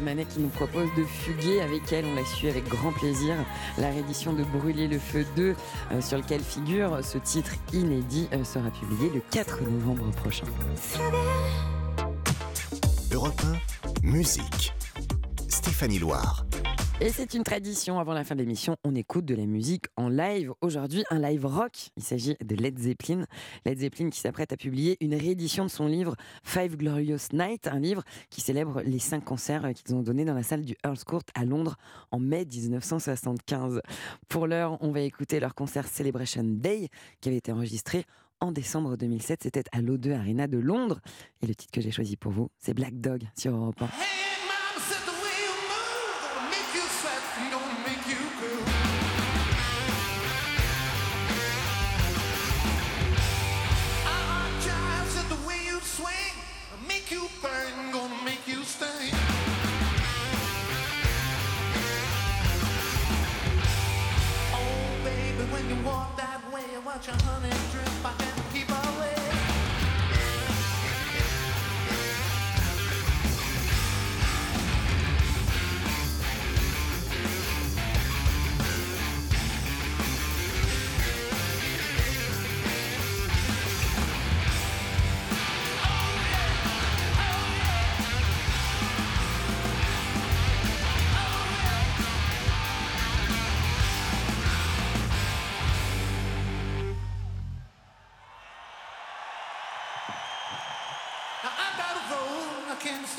Armanet 0.00 0.24
qui 0.24 0.40
nous 0.40 0.48
propose 0.48 0.88
de 0.96 1.04
fuguer 1.04 1.60
avec 1.60 1.92
elle, 1.92 2.06
on 2.06 2.14
l'a 2.14 2.24
su 2.24 2.48
avec 2.48 2.66
grand 2.66 2.90
plaisir, 2.90 3.34
la 3.76 3.90
réédition 3.90 4.32
de 4.32 4.44
Brûler 4.44 4.88
le 4.88 4.98
feu 4.98 5.26
2 5.36 5.54
euh, 5.92 6.00
sur 6.00 6.16
lequel 6.16 6.40
figure 6.40 7.04
ce 7.04 7.18
titre 7.18 7.50
inédit 7.74 8.26
euh, 8.32 8.42
sera 8.42 8.70
publié 8.70 9.10
le 9.10 9.20
4 9.30 9.62
novembre 9.62 10.10
prochain. 10.12 10.46
Europe 13.12 13.42
1, 14.02 14.06
musique. 14.06 14.72
Stéphanie 15.48 15.98
Loire. 15.98 16.46
Et 17.02 17.08
c'est 17.08 17.32
une 17.32 17.44
tradition, 17.44 17.98
avant 17.98 18.12
la 18.12 18.24
fin 18.24 18.34
de 18.34 18.40
l'émission, 18.40 18.76
on 18.84 18.94
écoute 18.94 19.24
de 19.24 19.34
la 19.34 19.46
musique 19.46 19.86
en 19.96 20.10
live. 20.10 20.52
Aujourd'hui, 20.60 21.02
un 21.08 21.18
live 21.18 21.46
rock. 21.46 21.72
Il 21.96 22.02
s'agit 22.02 22.36
de 22.44 22.54
Led 22.54 22.78
Zeppelin. 22.78 23.24
Led 23.64 23.78
Zeppelin 23.78 24.10
qui 24.10 24.20
s'apprête 24.20 24.52
à 24.52 24.58
publier 24.58 24.98
une 25.00 25.14
réédition 25.14 25.64
de 25.64 25.70
son 25.70 25.86
livre 25.86 26.14
Five 26.44 26.76
Glorious 26.76 27.32
Nights, 27.32 27.68
un 27.68 27.80
livre 27.80 28.02
qui 28.28 28.42
célèbre 28.42 28.82
les 28.82 28.98
cinq 28.98 29.24
concerts 29.24 29.64
euh, 29.64 29.72
qu'ils 29.72 29.94
ont 29.94 30.02
donnés 30.02 30.26
dans 30.26 30.34
la 30.34 30.42
salle 30.42 30.62
du 30.62 30.76
Earl's 30.84 31.04
Court 31.04 31.22
à 31.34 31.46
Londres 31.46 31.76
en 32.10 32.20
mai 32.20 32.44
1975. 32.44 33.80
Pour 34.28 34.46
l'heure, 34.46 34.76
on 34.82 34.90
va 34.90 35.00
écouter 35.00 35.40
leur 35.40 35.54
concert 35.54 35.88
Celebration 35.88 36.44
Day 36.44 36.88
qui 37.22 37.30
avait 37.30 37.38
été 37.38 37.50
enregistré 37.50 38.04
en 38.40 38.52
décembre 38.52 38.98
2007. 38.98 39.44
C'était 39.44 39.64
à 39.72 39.80
l'O2 39.80 40.12
Arena 40.12 40.46
de 40.46 40.58
Londres. 40.58 41.00
Et 41.40 41.46
le 41.46 41.54
titre 41.54 41.72
que 41.72 41.80
j'ai 41.80 41.92
choisi 41.92 42.18
pour 42.18 42.32
vous, 42.32 42.50
c'est 42.58 42.74
Black 42.74 43.00
Dog 43.00 43.22
sur 43.34 43.54
Europe 43.54 43.80
1. 43.80 43.88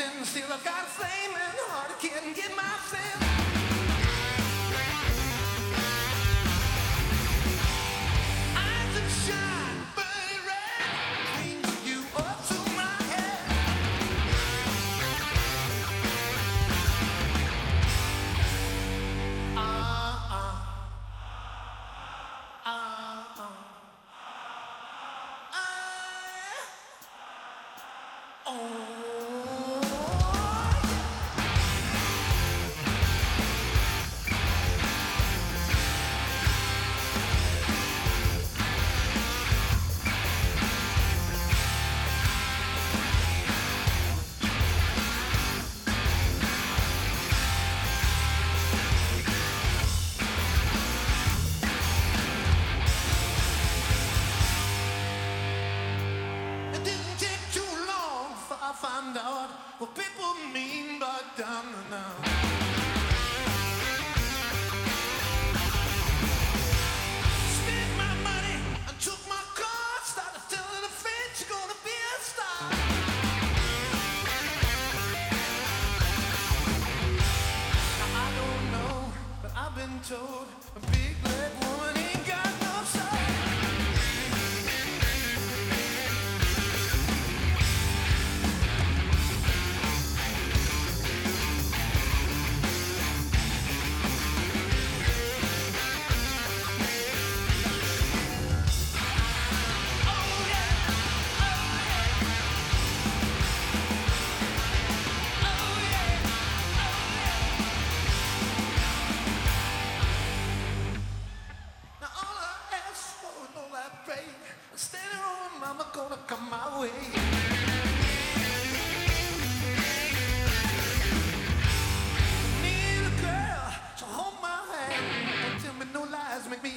sin, 0.02 0.26
see? 0.26 0.71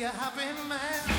A 0.04 0.10
happy 0.10 0.52
man. 0.68 1.13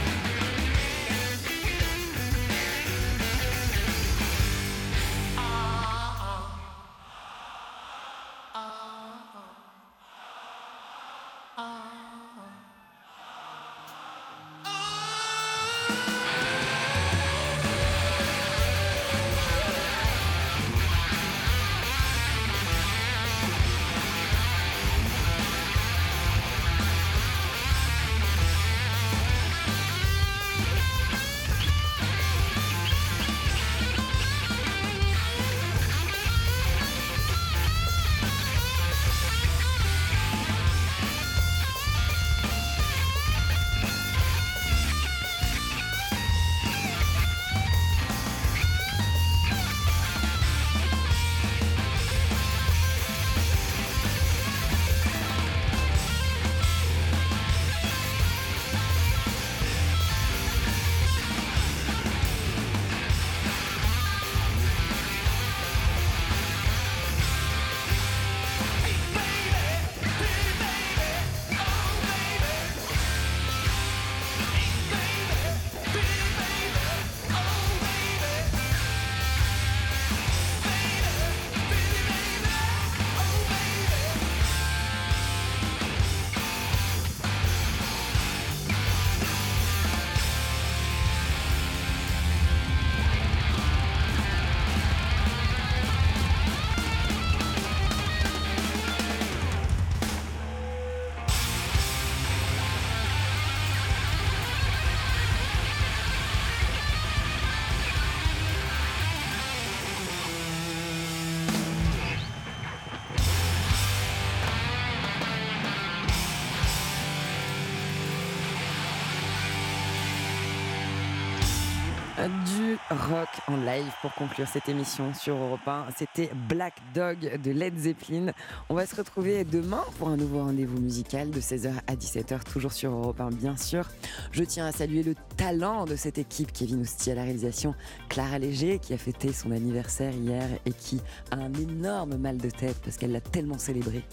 Rock 122.92 123.30
en 123.48 123.58
live 123.58 123.92
pour 124.02 124.14
conclure 124.14 124.48
cette 124.48 124.70
émission 124.70 125.14
sur 125.14 125.36
Europe 125.36 125.68
1. 125.68 125.88
C'était 125.98 126.30
Black 126.48 126.74
Dog 126.94 127.42
de 127.42 127.52
Led 127.52 127.78
Zeppelin. 127.78 128.32
On 128.70 128.76
va 128.76 128.86
se 128.86 128.96
retrouver 128.96 129.44
demain 129.44 129.84
pour 129.98 130.10
un 130.10 130.18
nouveau 130.18 130.40
rendez-vous 130.40 130.80
musical 130.80 131.32
de 131.32 131.40
16h 131.40 131.72
à 131.88 131.96
17h, 131.96 132.44
toujours 132.44 132.72
sur 132.72 132.92
Europe 132.92 133.20
1, 133.20 133.30
bien 133.30 133.58
sûr. 133.58 133.88
Je 134.32 134.44
tiens 134.44 134.68
à 134.68 134.72
saluer 134.72 135.02
le 135.02 135.16
talent 135.36 135.86
de 135.86 135.96
cette 135.96 136.20
équipe, 136.20 136.52
Kevin 136.52 136.82
Ousti 136.82 137.10
à 137.12 137.16
la 137.16 137.24
réalisation, 137.24 137.74
Clara 138.10 138.38
Léger 138.38 138.78
qui 138.80 138.94
a 138.94 138.98
fêté 138.98 139.34
son 139.34 139.52
anniversaire 139.52 140.14
hier 140.14 140.48
et 140.66 140.72
qui 140.72 141.02
a 141.32 141.38
un 141.38 141.54
énorme 141.54 142.18
mal 142.18 142.38
de 142.38 142.50
tête 142.50 142.80
parce 142.84 142.98
qu'elle 142.98 143.12
l'a 143.12 143.22
tellement 143.22 143.58
célébré. 143.58 144.04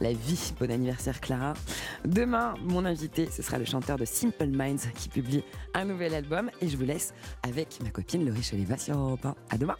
La 0.00 0.12
vie, 0.12 0.54
bon 0.58 0.70
anniversaire 0.70 1.20
Clara. 1.20 1.52
Demain, 2.06 2.54
mon 2.62 2.86
invité, 2.86 3.28
ce 3.30 3.42
sera 3.42 3.58
le 3.58 3.66
chanteur 3.66 3.98
de 3.98 4.06
Simple 4.06 4.46
Minds 4.46 4.90
qui 4.96 5.08
publie 5.10 5.44
un 5.74 5.84
nouvel 5.84 6.14
album 6.14 6.50
et 6.60 6.68
je 6.68 6.76
vous 6.76 6.84
laisse 6.84 7.12
avec 7.42 7.78
ma 7.82 7.90
copine 7.90 8.21
Laurie 8.24 8.42
Chaleva 8.42 8.76
sur 8.76 8.96
Europe 8.96 9.24
1. 9.24 9.34
À 9.50 9.58
demain 9.58 9.76